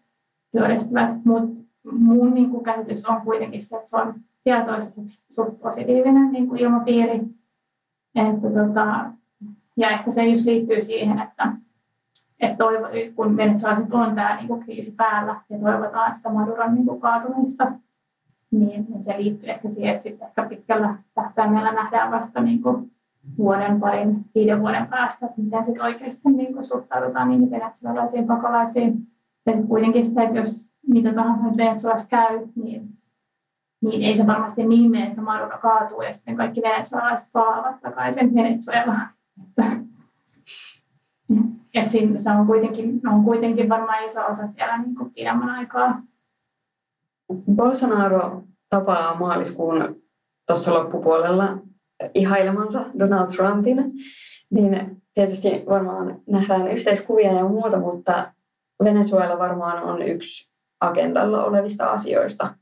työllistyvät. 0.53 1.25
Mutta 1.25 1.65
mun 1.93 2.35
niin 2.35 2.51
kuin 2.51 2.65
käsitys 2.65 3.07
on 3.07 3.21
kuitenkin 3.21 3.63
se, 3.63 3.77
että 3.77 3.91
se 3.91 3.97
on 3.97 4.15
vielä 4.45 4.65
toistaiseksi 4.65 5.35
suht 5.35 5.61
positiivinen 5.61 6.33
niin 6.33 6.49
kuin 6.49 6.61
ilmapiiri. 6.61 7.21
Että, 8.15 8.51
tota, 8.51 9.11
ja 9.77 9.91
ehkä 9.91 10.11
se 10.11 10.25
just 10.25 10.45
liittyy 10.45 10.81
siihen, 10.81 11.19
että, 11.19 11.53
että 12.41 12.57
toivo, 12.57 12.87
kun 13.15 13.37
venezuelaiset 13.37 13.93
on 13.93 14.15
tämä 14.15 14.37
niin 14.37 14.49
kuin 14.49 14.65
kriisi 14.65 14.93
päällä 14.93 15.41
ja 15.51 15.59
toivotaan 15.59 16.15
sitä 16.15 16.31
Maduron 16.31 16.75
niin 16.75 16.87
kuin 16.87 17.01
kaatumista, 17.01 17.73
niin, 18.51 18.87
niin 18.89 19.05
se 19.05 19.15
liittyy 19.19 19.51
ehkä 19.51 19.71
siihen, 19.71 19.93
että 19.93 20.03
sitten 20.03 20.29
ehkä 20.29 20.43
pitkällä 20.49 20.95
tähtäimellä 21.15 21.73
nähdään 21.73 22.11
vasta 22.11 22.43
niin 22.43 22.63
kuin 22.63 22.91
vuoden, 23.39 23.81
parin, 23.81 24.25
viiden 24.35 24.61
vuoden 24.61 24.87
päästä, 24.87 25.27
että 25.27 25.41
miten 25.41 25.65
sitten 25.65 25.83
oikeasti 25.83 26.29
niin 26.29 26.53
kuin 26.53 26.67
suhtaudutaan 26.67 27.29
niihin 27.29 27.51
venezuelaisiin 27.51 28.27
pakolaisiin. 28.27 29.07
Ja 29.47 29.53
kuitenkin 29.69 30.07
se, 30.07 30.23
että 30.23 30.39
jos 30.39 30.71
mitä 30.87 31.13
tahansa 31.13 31.45
nyt 31.45 31.57
Venezuelassa 31.57 32.09
käy, 32.09 32.47
niin 32.55 32.89
niin 33.85 34.03
ei 34.03 34.17
se 34.17 34.27
varmasti 34.27 34.67
niin 34.67 34.91
mene, 34.91 35.07
että 35.07 35.21
Maduro 35.21 35.59
kaatuu 35.59 36.03
ja 36.03 36.13
sitten 36.13 36.37
kaikki 36.37 36.63
venezuelalaiset 36.63 37.29
palaavat 37.33 37.81
takaisin 37.81 38.35
Venezuelaan. 38.35 39.11
Että 41.75 41.91
siinä 41.91 42.19
se 42.19 42.31
on 42.31 42.47
kuitenkin, 42.47 43.01
on 43.09 43.25
kuitenkin 43.25 43.69
varmaan 43.69 44.05
iso 44.05 44.27
osa 44.27 44.49
siellä 44.49 44.79
niin 44.79 44.95
kuin 44.95 45.13
pidemmän 45.15 45.51
aikaa. 45.51 46.03
Bolsonaro 47.57 48.43
tapaa 48.69 49.19
maaliskuun 49.19 49.97
tuossa 50.47 50.75
loppupuolella 50.75 51.59
ihailemansa 52.15 52.85
Donald 52.99 53.27
Trumpin, 53.27 53.93
niin 54.51 55.03
tietysti 55.15 55.65
varmaan 55.69 56.21
nähdään 56.27 56.69
yhteiskuvia 56.69 57.33
ja 57.33 57.45
muuta, 57.45 57.79
mutta 57.79 58.33
Venezuela 58.85 59.39
varmaan 59.39 59.83
on 59.83 60.03
yksi 60.03 60.53
agendalla 60.81 61.45
olevista 61.45 61.91
asioista 61.91 62.55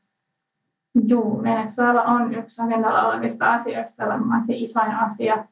Joo, 0.94 1.42
Venezuela 1.42 2.02
on 2.02 2.34
yksi 2.34 2.62
agendalla 2.62 3.08
olevista 3.08 3.54
asioista, 3.54 4.06
varmaan 4.06 4.44
se 4.46 4.54
isoin 4.56 4.94
asia. 4.94 5.44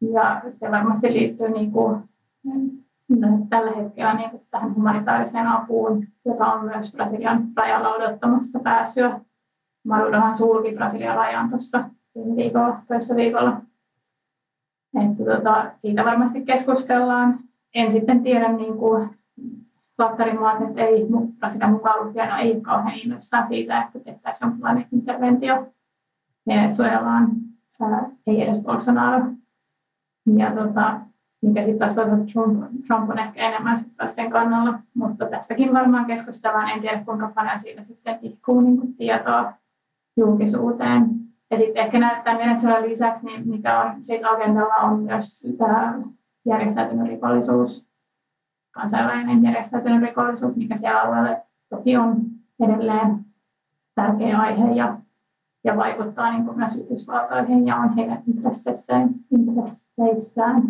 Ja 0.00 0.42
se 0.48 0.70
varmasti 0.70 1.12
liittyy 1.12 1.48
niin 1.48 1.72
kuin, 1.72 2.02
no, 3.08 3.46
tällä 3.50 3.70
hetkellä 3.70 4.14
niin 4.14 4.30
kuin 4.30 4.46
tähän 4.50 4.74
humanitaariseen 4.74 5.46
apuun, 5.46 6.06
jota 6.24 6.44
on 6.44 6.64
myös 6.64 6.92
Brasilian 6.92 7.48
rajalla 7.56 7.94
odottamassa 7.94 8.58
pääsyä. 8.58 9.20
Marudohan 9.84 10.36
sulki 10.36 10.72
Brasilian 10.72 11.16
rajan 11.16 11.50
tuossa 11.50 11.90
viikolla, 12.36 12.78
toisessa 12.88 13.16
viikolla. 13.16 13.60
Että, 15.02 15.24
tota, 15.36 15.72
siitä 15.76 16.04
varmasti 16.04 16.44
keskustellaan. 16.44 17.38
En 17.74 17.92
sitten 17.92 18.22
tiedä, 18.22 18.52
niin 18.52 18.78
kuin, 18.78 19.18
Lattarimaat 19.98 20.60
nyt 20.60 20.78
ei, 20.78 21.08
mutta 21.08 21.48
sitä 21.48 21.68
mukaan 21.68 22.06
lukien 22.06 22.28
no 22.28 22.36
ei 22.36 22.52
ole 22.52 22.60
kauhean 22.60 22.98
innoissaan 22.98 23.46
siitä, 23.46 23.82
että 23.82 23.98
tehtäisiin 23.98 24.46
jonkinlainen 24.46 24.86
interventio 24.92 25.72
Venezuelaan, 26.46 27.30
ei 28.26 28.42
edes 28.42 28.62
Bolsonaro. 28.62 29.24
Ja 30.36 30.50
tota, 30.54 31.00
mikä 31.42 31.62
sitten 31.62 31.78
taas 31.78 31.94
toisaalta 31.94 32.32
Trump, 32.32 32.64
Trump 32.86 33.10
on 33.10 33.18
ehkä 33.18 33.48
enemmän 33.48 33.76
sitten 33.76 33.96
taas 33.96 34.14
sen 34.14 34.30
kannalla, 34.30 34.78
mutta 34.94 35.26
tästäkin 35.26 35.72
varmaan 35.72 36.06
keskustellaan, 36.06 36.68
en 36.68 36.80
tiedä 36.80 37.04
kuinka 37.04 37.32
paljon 37.34 37.60
siitä 37.60 37.82
sitten 37.82 38.18
tihkuu 38.18 38.60
niin 38.60 38.94
tietoa 38.94 39.52
julkisuuteen. 40.16 41.10
Ja 41.50 41.56
sitten 41.56 41.84
ehkä 41.84 41.98
näyttää 41.98 42.38
Venezuelan 42.38 42.88
lisäksi, 42.88 43.26
niin 43.26 43.48
mikä 43.48 43.80
on 43.80 44.04
siitä 44.04 44.30
agendalla, 44.30 44.74
on 44.74 45.02
myös 45.02 45.46
tämä 45.58 45.98
järjestäytynyt 46.46 47.06
rikollisuus, 47.06 47.85
kansainvälinen 48.76 49.42
järjestäytynyt 49.42 50.02
rikollisuus, 50.02 50.56
mikä 50.56 50.76
siellä 50.76 51.00
alueella 51.00 51.36
toki 51.68 51.96
on 51.96 52.16
edelleen 52.60 53.24
tärkeä 53.94 54.38
aihe 54.38 54.74
ja, 54.74 54.98
ja 55.64 55.76
vaikuttaa 55.76 56.30
niin 56.30 56.44
kuin 56.44 56.56
myös 56.56 56.76
Yhdysvaltoihin 56.76 57.66
ja 57.66 57.76
on 57.76 57.96
heidän 57.96 58.22
intresseissään. 58.26 59.10
intresseissään. 59.30 60.62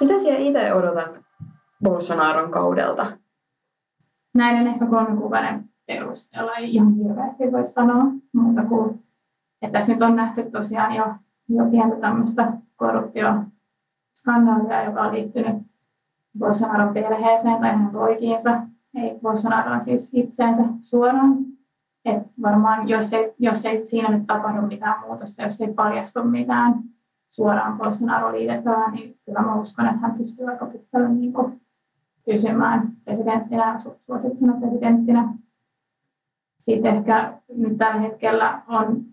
Mitä 0.00 0.18
siellä 0.18 0.40
itse 0.40 0.72
odotat 0.72 1.20
Bolsonaron 1.84 2.50
kaudelta? 2.50 3.06
Näiden 4.34 4.66
ehkä 4.66 4.86
kolmen 4.86 5.16
kuukauden 5.16 5.64
perusteella 5.86 6.54
ei 6.54 6.74
ihan 6.74 6.94
hirveästi 6.94 7.52
voi 7.52 7.66
sanoa 7.66 8.04
muuta 8.32 8.62
kuin, 8.62 9.04
että 9.62 9.78
tässä 9.78 9.92
nyt 9.92 10.02
on 10.02 10.16
nähty 10.16 10.50
tosiaan 10.50 10.94
jo, 10.94 11.04
jo 11.48 11.64
pientä 11.70 11.96
tämmöistä 11.96 12.52
korruptio 12.76 13.34
skandaalia, 14.16 14.84
joka 14.84 15.02
on 15.02 15.14
liittynyt 15.14 15.62
Bolsonaron 16.38 16.94
perheeseen 16.94 17.60
tai 17.60 17.70
hänen 17.70 17.90
poikiinsa, 17.90 18.62
ei 18.94 19.18
Bolsonaron 19.22 19.84
siis 19.84 20.10
itseensä 20.14 20.62
suoraan. 20.80 21.36
Et 22.04 22.22
varmaan 22.42 22.88
jos 22.88 23.12
ei, 23.12 23.34
jos 23.38 23.66
ei 23.66 23.84
siinä 23.84 24.08
nyt 24.08 24.26
tapahdu 24.26 24.66
mitään 24.66 25.00
muutosta, 25.00 25.42
jos 25.42 25.60
ei 25.60 25.74
paljastu 25.74 26.24
mitään 26.24 26.74
suoraan 27.28 27.78
Bolsonaro 27.78 28.32
liitetään, 28.32 28.92
niin 28.92 29.18
kyllä 29.24 29.40
mä 29.40 29.54
uskon, 29.54 29.86
että 29.86 29.98
hän 29.98 30.18
pystyy 30.18 30.50
aika 30.50 30.66
pitkälle 30.66 31.08
niin 31.08 31.32
pysymään 32.26 32.92
presidenttinä, 33.04 33.80
suosittuna 34.06 34.56
presidenttinä. 34.60 35.34
Sitten 36.58 36.96
ehkä 36.96 37.38
nyt 37.56 37.78
tällä 37.78 38.00
hetkellä 38.00 38.62
on 38.68 39.04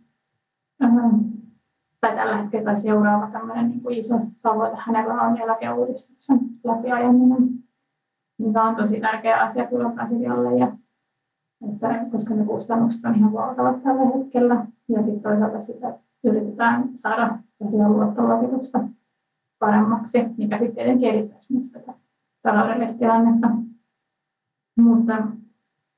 tai 2.04 2.16
tällä 2.16 2.38
hetkellä 2.38 2.76
seuraava 2.76 3.28
tämmöinen 3.28 3.70
niin 3.70 3.82
kuin 3.82 3.98
iso 3.98 4.20
tavoite 4.42 4.76
hänellä 4.80 5.14
on 5.14 5.38
eläkeuudistuksen 5.38 6.40
läpiajaminen, 6.64 7.64
mikä 8.38 8.64
on 8.64 8.76
tosi 8.76 9.00
tärkeä 9.00 9.38
asia 9.42 9.68
kyllä 9.68 9.90
Brasilialle, 9.90 10.58
ja, 10.58 10.78
että, 11.74 12.06
koska 12.12 12.34
ne 12.34 12.46
kustannukset 12.46 13.06
on 13.06 13.16
ihan 13.16 13.34
valtavat 13.34 13.84
tällä 13.84 14.18
hetkellä. 14.18 14.66
Ja 14.90 15.04
sitten 15.04 15.22
toisaalta 15.22 15.60
sitä 15.60 16.00
yritetään 16.24 16.90
saada 16.96 17.38
Brasilian 17.58 17.94
luottoluokitusta 17.94 18.80
paremmaksi, 19.60 20.18
mikä 20.38 20.58
sitten 20.58 20.76
tietenkin 20.76 21.10
edistäisi 21.10 21.54
myös 21.54 21.70
tätä 21.70 21.94
taloudellista 22.42 23.00
tilannetta. 23.00 23.48
Mutta 24.80 25.14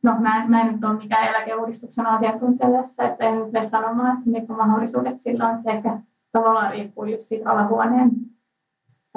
no 0.05 0.15
mä, 0.19 0.45
mä 0.47 0.61
en 0.61 0.73
nyt 0.73 0.83
ole 0.83 0.97
mikään 0.97 1.27
eläkeuudistuksen 1.27 2.05
asiantuntija 2.05 2.69
tässä, 2.69 3.03
että 3.03 3.25
en 3.25 3.39
nyt 3.39 3.51
mene 3.51 3.65
sanomaan, 3.65 4.17
että 4.17 4.29
mitkä 4.29 4.53
mahdollisuudet 4.53 5.19
sillä 5.19 5.47
on. 5.47 5.63
Se 5.63 5.71
ehkä 5.71 5.99
tavallaan 6.31 6.71
riippuu 6.71 7.05
just 7.05 7.23
siitä 7.23 7.49
alahuoneen 7.49 8.11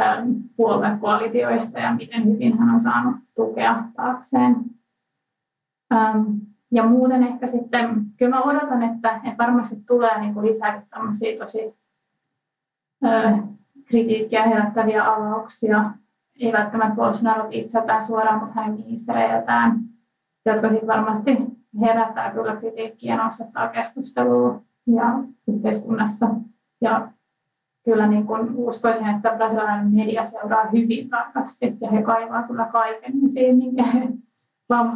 ähm, 0.01 0.31
puoluekoalitioista 0.57 1.79
ja 1.79 1.95
miten 1.95 2.25
hyvin 2.25 2.59
hän 2.59 2.71
on 2.71 2.81
saanut 2.81 3.17
tukea 3.35 3.85
taakseen. 3.97 4.57
Ähm, 5.95 6.25
ja 6.71 6.83
muuten 6.83 7.23
ehkä 7.23 7.47
sitten, 7.47 8.05
kyllä 8.17 8.37
mä 8.37 8.43
odotan, 8.43 8.83
että, 8.83 9.21
että 9.25 9.45
varmasti 9.45 9.77
tulee 9.87 10.21
niin 10.21 10.35
kuin 10.35 10.47
lisää 10.47 10.83
tämmöisiä 10.91 11.39
tosi 11.39 11.75
ö, 13.05 13.39
kritiikkiä 13.85 14.43
herättäviä 14.43 15.15
avauksia, 15.15 15.91
ei 16.41 16.53
välttämättä 16.53 16.95
Bolsonaro 16.95 17.49
itseltään 17.51 18.07
suoraan, 18.07 18.41
mutta 18.41 18.61
hänen 18.61 18.77
ministereiltään, 18.77 19.81
jotka 20.53 20.71
sitten 20.71 20.89
varmasti 20.89 21.37
herättää 21.81 22.31
kyllä 22.31 22.57
kritiikkiä 22.57 23.15
ja 23.15 23.25
nostattaa 23.25 23.69
keskustelua 23.69 24.63
ja 24.87 25.05
yhteiskunnassa. 25.49 26.27
Ja 26.81 27.09
kyllä 27.85 28.07
niin 28.07 28.27
kuin 28.27 28.55
uskoisin, 28.55 29.09
että 29.09 29.35
brasilialainen 29.37 29.95
media 29.95 30.25
seuraa 30.25 30.69
hyvin 30.73 31.09
tarkasti 31.09 31.77
ja 31.81 31.91
he 31.91 32.03
kaivaa 32.03 32.43
kyllä 32.43 32.69
kaiken 32.73 33.13
siihen, 33.31 33.57
minkä 33.57 33.83
he 33.83 34.09
vaan 34.69 34.93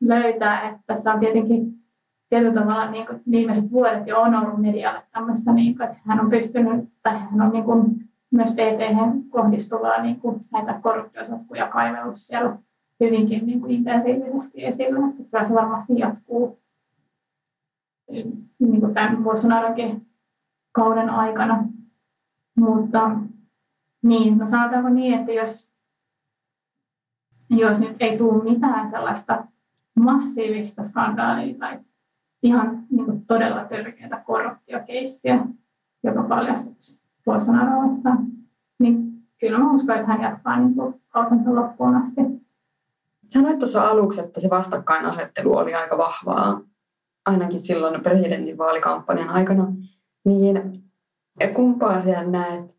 löytää. 0.00 0.68
Että 0.68 0.80
tässä 0.86 1.12
on 1.12 1.20
tietenkin 1.20 1.74
tietyllä 2.28 2.60
tavalla 2.60 2.90
niin 2.90 3.06
kuin 3.06 3.22
viimeiset 3.30 3.72
vuodet 3.72 4.06
jo 4.06 4.20
on 4.20 4.34
ollut 4.34 4.60
medialle 4.60 5.02
tämmöistä, 5.12 5.52
niin 5.52 5.76
kuin, 5.76 5.88
että 5.88 6.00
hän 6.04 6.20
on 6.20 6.30
pystynyt, 6.30 6.88
tai 7.02 7.18
hän 7.18 7.40
on 7.40 7.52
niin 7.52 7.64
kuin 7.64 8.04
myös 8.30 8.52
pt 8.52 9.30
kohdistuvaa 9.30 10.02
niin 10.02 10.20
kuin 10.20 10.40
näitä 10.52 10.80
korruptiosotkuja 10.82 11.68
kaivellut 11.68 12.16
siellä 12.16 12.56
hyvinkin 13.00 13.46
niin 13.46 13.60
kuin 13.60 13.72
intensiivisesti 13.72 14.64
esillä, 14.64 15.08
että 15.08 15.22
kyllä 15.30 15.46
se 15.46 15.54
varmasti 15.54 15.92
jatkuu 15.98 16.58
niin 18.58 18.80
kuin 18.80 18.94
tämän 18.94 19.24
Bolsonaronkin 19.24 20.06
kauden 20.72 21.10
aikana. 21.10 21.64
Mutta 22.56 23.10
niin, 24.02 24.38
no 24.38 24.46
sanotaanko 24.46 24.88
niin, 24.88 25.14
että 25.14 25.32
jos, 25.32 25.70
jos 27.50 27.80
nyt 27.80 27.96
ei 28.00 28.18
tule 28.18 28.44
mitään 28.44 28.90
sellaista 28.90 29.44
massiivista 30.00 30.82
skandaalia 30.82 31.58
tai 31.58 31.80
ihan 32.42 32.86
niin 32.90 33.04
kuin 33.04 33.26
todella 33.26 33.64
törkeää 33.64 34.22
korruptiokeissiä, 34.26 35.46
joka 36.02 36.22
paljastuisi 36.22 37.00
Bolsonaro 37.24 37.88
vastaan, 37.88 38.26
niin 38.78 39.22
kyllä 39.40 39.58
mä 39.58 39.72
uskon, 39.72 39.96
että 39.96 40.06
hän 40.06 40.22
jatkaa 40.22 40.60
niin 40.60 40.74
kuin 40.74 40.94
kautensa 41.08 41.54
loppuun 41.54 41.94
asti. 41.94 42.20
Sanoit 43.28 43.58
tuossa 43.58 43.82
aluksi, 43.82 44.20
että 44.20 44.40
se 44.40 44.50
vastakkainasettelu 44.50 45.56
oli 45.56 45.74
aika 45.74 45.98
vahvaa, 45.98 46.60
ainakin 47.26 47.60
silloin 47.60 48.02
presidentinvaalikampanjan 48.02 49.28
aikana. 49.30 49.72
Niin 50.24 50.82
kumpaa 51.54 52.00
sinä 52.00 52.22
näet 52.22 52.78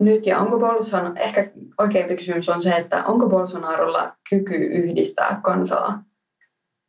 nyt 0.00 0.26
ja 0.26 0.38
onko 0.38 0.58
Bolsonaro, 0.58 1.14
ehkä 1.16 1.50
oikeampi 1.78 2.16
kysymys 2.16 2.48
on 2.48 2.62
se, 2.62 2.70
että 2.70 3.04
onko 3.04 3.28
Bolsonarolla 3.28 4.16
kyky 4.30 4.54
yhdistää 4.54 5.40
kansaa 5.42 6.02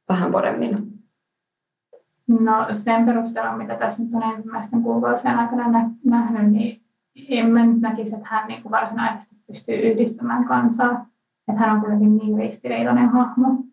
vähän 0.10 0.32
paremmin? 0.32 0.98
No 2.28 2.68
sen 2.74 3.06
perusteella, 3.06 3.58
mitä 3.58 3.76
tässä 3.76 4.04
nyt 4.04 4.14
on 4.14 4.24
ensimmäisten 4.24 4.84
kuukausien 4.84 5.38
aikana 5.40 5.72
nä- 5.72 5.90
nähnyt, 6.06 6.52
niin 6.52 6.82
en 7.30 7.50
mä 7.50 7.66
nyt 7.66 7.82
näkisi, 7.82 8.16
että 8.16 8.28
hän 8.30 8.48
niin 8.48 8.62
kuin 8.62 8.72
varsinaisesti 8.72 9.36
pystyy 9.48 9.76
yhdistämään 9.76 10.46
kansaa. 10.46 11.06
Että 11.48 11.62
hän 11.62 11.76
on 11.76 11.82
kuitenkin 11.82 12.18
niin 12.18 12.38
ristiriitainen 12.38 13.10
hahmo. 13.10 13.64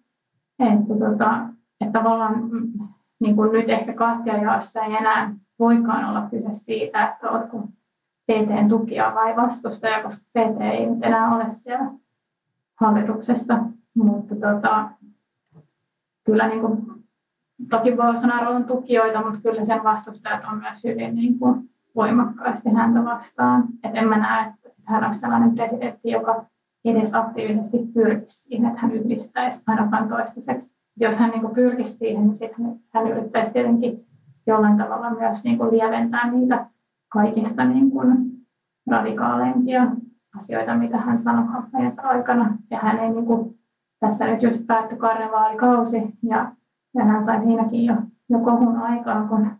Että, 0.58 0.94
tota, 0.98 1.40
että 1.80 1.98
tavallaan 1.98 2.48
mm, 2.50 2.88
niin 3.20 3.36
kuin 3.36 3.52
nyt 3.52 3.70
ehkä 3.70 3.92
kahtia 3.92 4.36
jaossa 4.36 4.82
ei 4.82 4.94
enää 4.94 5.34
voikaan 5.58 6.04
olla 6.04 6.28
kyse 6.30 6.48
siitä, 6.52 7.08
että 7.08 7.30
oletko 7.30 7.68
PTn 8.26 8.68
tukija 8.68 9.12
vai 9.14 9.36
vastustaja, 9.36 10.02
koska 10.02 10.24
PT 10.30 10.60
ei 10.60 10.86
nyt 10.86 11.04
enää 11.04 11.34
ole 11.36 11.44
siellä 11.48 11.90
hallituksessa. 12.80 13.58
Mutta 13.94 14.34
tota, 14.34 14.88
kyllä 16.24 16.48
niin 16.48 16.60
kuin, 16.60 16.86
toki 17.70 17.92
Bolsonaro 17.92 18.50
on 18.50 18.64
tukijoita, 18.64 19.22
mutta 19.24 19.40
kyllä 19.42 19.64
sen 19.64 19.84
vastustajat 19.84 20.44
on 20.52 20.58
myös 20.58 20.84
hyvin 20.84 21.14
niin 21.14 21.38
kuin, 21.38 21.70
voimakkaasti 21.96 22.70
häntä 22.70 23.04
vastaan. 23.04 23.64
Et 23.84 23.90
en 23.94 24.08
mä 24.08 24.18
näe, 24.18 24.46
että 24.46 24.70
hän 24.84 25.04
olisi 25.04 25.20
sellainen 25.20 25.54
presidentti, 25.54 26.10
joka 26.10 26.46
edes 26.84 27.14
aktiivisesti 27.14 27.78
pyrkisi 27.94 28.42
siihen, 28.42 28.66
että 28.66 28.80
hän 28.80 28.92
yhdistäisi 28.92 29.62
ainakaan 29.66 30.08
toistaiseksi. 30.08 30.74
Jos 31.00 31.18
hän 31.18 31.30
niin 31.30 31.54
pyrkisi 31.54 31.92
siihen, 31.92 32.24
niin 32.24 32.36
sitten 32.36 32.80
hän 32.94 33.08
yrittäisi 33.08 33.52
tietenkin 33.52 34.06
jollain 34.46 34.78
tavalla 34.78 35.10
myös 35.10 35.44
niin 35.44 35.58
kuin, 35.58 35.70
lieventää 35.70 36.30
niitä 36.30 36.66
kaikista 37.08 37.64
niin 37.64 37.90
kuin, 37.90 38.34
radikaaleimpia 38.90 39.86
asioita, 40.36 40.76
mitä 40.76 40.98
hän 40.98 41.18
sanoi 41.18 41.44
kampanjansa 41.52 42.02
aikana. 42.02 42.56
Ja 42.70 42.78
hän 42.78 42.98
ei 42.98 43.10
niin 43.10 43.26
kuin, 43.26 43.58
tässä 44.00 44.26
nyt 44.26 44.42
just 44.42 44.66
päättyi 44.66 44.98
karnevaalikausi 44.98 46.02
ja, 46.22 46.52
ja 46.94 47.04
hän 47.04 47.24
sai 47.24 47.42
siinäkin 47.42 47.84
jo, 47.84 47.94
jo 48.28 48.38
kohun 48.38 48.76
aikaan, 48.76 49.28
kun 49.28 49.50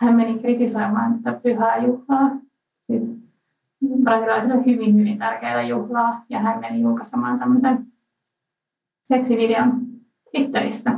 hän 0.00 0.16
meni 0.16 0.38
kritisoimaan 0.38 1.22
tätä 1.22 1.40
pyhää 1.42 1.76
juhlaa, 1.76 2.30
siis 2.80 3.29
brasilialaisille 4.04 4.66
hyvin, 4.66 4.96
hyvin 4.96 5.18
tärkeää 5.18 5.62
juhlaa, 5.62 6.24
ja 6.28 6.38
hän 6.38 6.60
meni 6.60 6.80
julkaisemaan 6.80 7.38
tämmöisen 7.38 7.86
seksivideon 9.02 9.86
Twitteristä, 10.30 10.90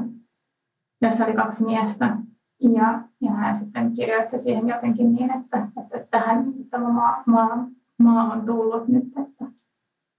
jossa 1.03 1.25
oli 1.25 1.35
kaksi 1.35 1.65
miestä, 1.65 2.17
ja, 2.61 3.03
ja 3.21 3.31
hän 3.31 3.57
sitten 3.57 3.95
kirjoitti 3.95 4.39
siihen 4.39 4.69
jotenkin 4.69 5.15
niin, 5.15 5.31
että, 5.31 5.69
että 5.95 6.07
tähän 6.11 6.53
tämä 6.71 6.89
maa, 6.89 7.23
maa, 7.27 7.67
maa 7.99 8.33
on 8.33 8.47
tullut 8.47 8.89
nyt, 8.89 9.05
että 9.05 9.45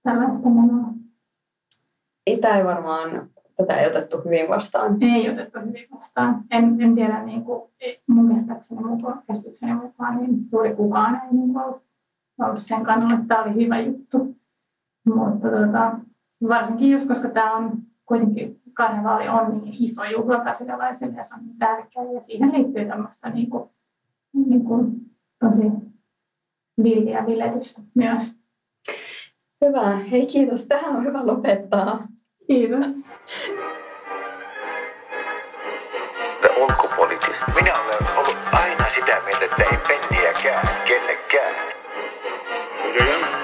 tällaista 0.02 0.48
menoa. 0.48 0.92
Itä 2.26 2.56
ei 2.56 2.64
varmaan 2.64 3.30
tätä 3.56 3.76
ei 3.76 3.86
otettu 3.86 4.16
hyvin 4.24 4.48
vastaan. 4.48 5.02
Ei 5.02 5.30
otettu 5.30 5.58
hyvin 5.60 5.86
vastaan. 5.94 6.44
En, 6.50 6.80
en 6.80 6.94
tiedä, 6.94 7.24
niin 7.24 7.44
kuin, 7.44 7.70
mun 8.06 8.32
käsittääkseni 8.32 8.80
mukaan, 8.80 9.22
käsitykseni 9.26 9.74
mukaan, 9.74 10.16
niin 10.22 10.48
juuri 10.52 10.74
kukaan 10.74 11.14
ei 11.14 11.32
niin 11.32 11.52
kuin, 11.52 11.64
ollut 11.64 11.83
sen 12.56 12.84
kannalla, 12.84 13.14
että 13.14 13.26
tämä 13.28 13.42
oli 13.42 13.64
hyvä 13.64 13.80
juttu. 13.80 14.36
Mutta 15.04 15.48
tota, 15.48 15.98
varsinkin 16.48 16.90
just, 16.90 17.08
koska 17.08 17.28
tämä 17.28 17.56
on 17.56 17.72
kuitenkin 18.06 18.60
karnevaali 18.72 19.28
on 19.28 19.58
niin 19.58 19.74
iso 19.78 20.04
juhla 20.04 20.38
brasilialaisille 20.38 21.16
ja 21.16 21.24
se 21.24 21.34
on 21.34 21.46
niin 21.46 21.58
tärkeä 21.58 22.02
ja 22.02 22.20
siihen 22.20 22.52
liittyy 22.52 22.84
tämmöistä 22.84 23.30
niin 23.30 23.50
kuin, 23.50 23.70
niin 24.32 24.64
kuin, 24.64 24.92
tosi 25.38 25.62
villiä 26.82 27.26
viletystä 27.26 27.82
myös. 27.94 28.36
Hyvä. 29.64 29.96
Hei 29.96 30.26
kiitos. 30.26 30.64
Tähän 30.64 30.96
on 30.96 31.04
hyvä 31.04 31.26
lopettaa. 31.26 32.06
Kiitos. 32.46 32.86
The 36.40 36.50
ulkopoliittista. 36.62 37.52
Minä 37.54 37.80
olen 37.80 38.16
ollut 38.18 38.38
aina 38.52 38.84
sitä 38.94 39.20
mieltä, 39.24 39.44
että 39.44 39.62
ei 39.62 39.78
penniäkään 39.88 40.68
kellekään. 40.86 41.83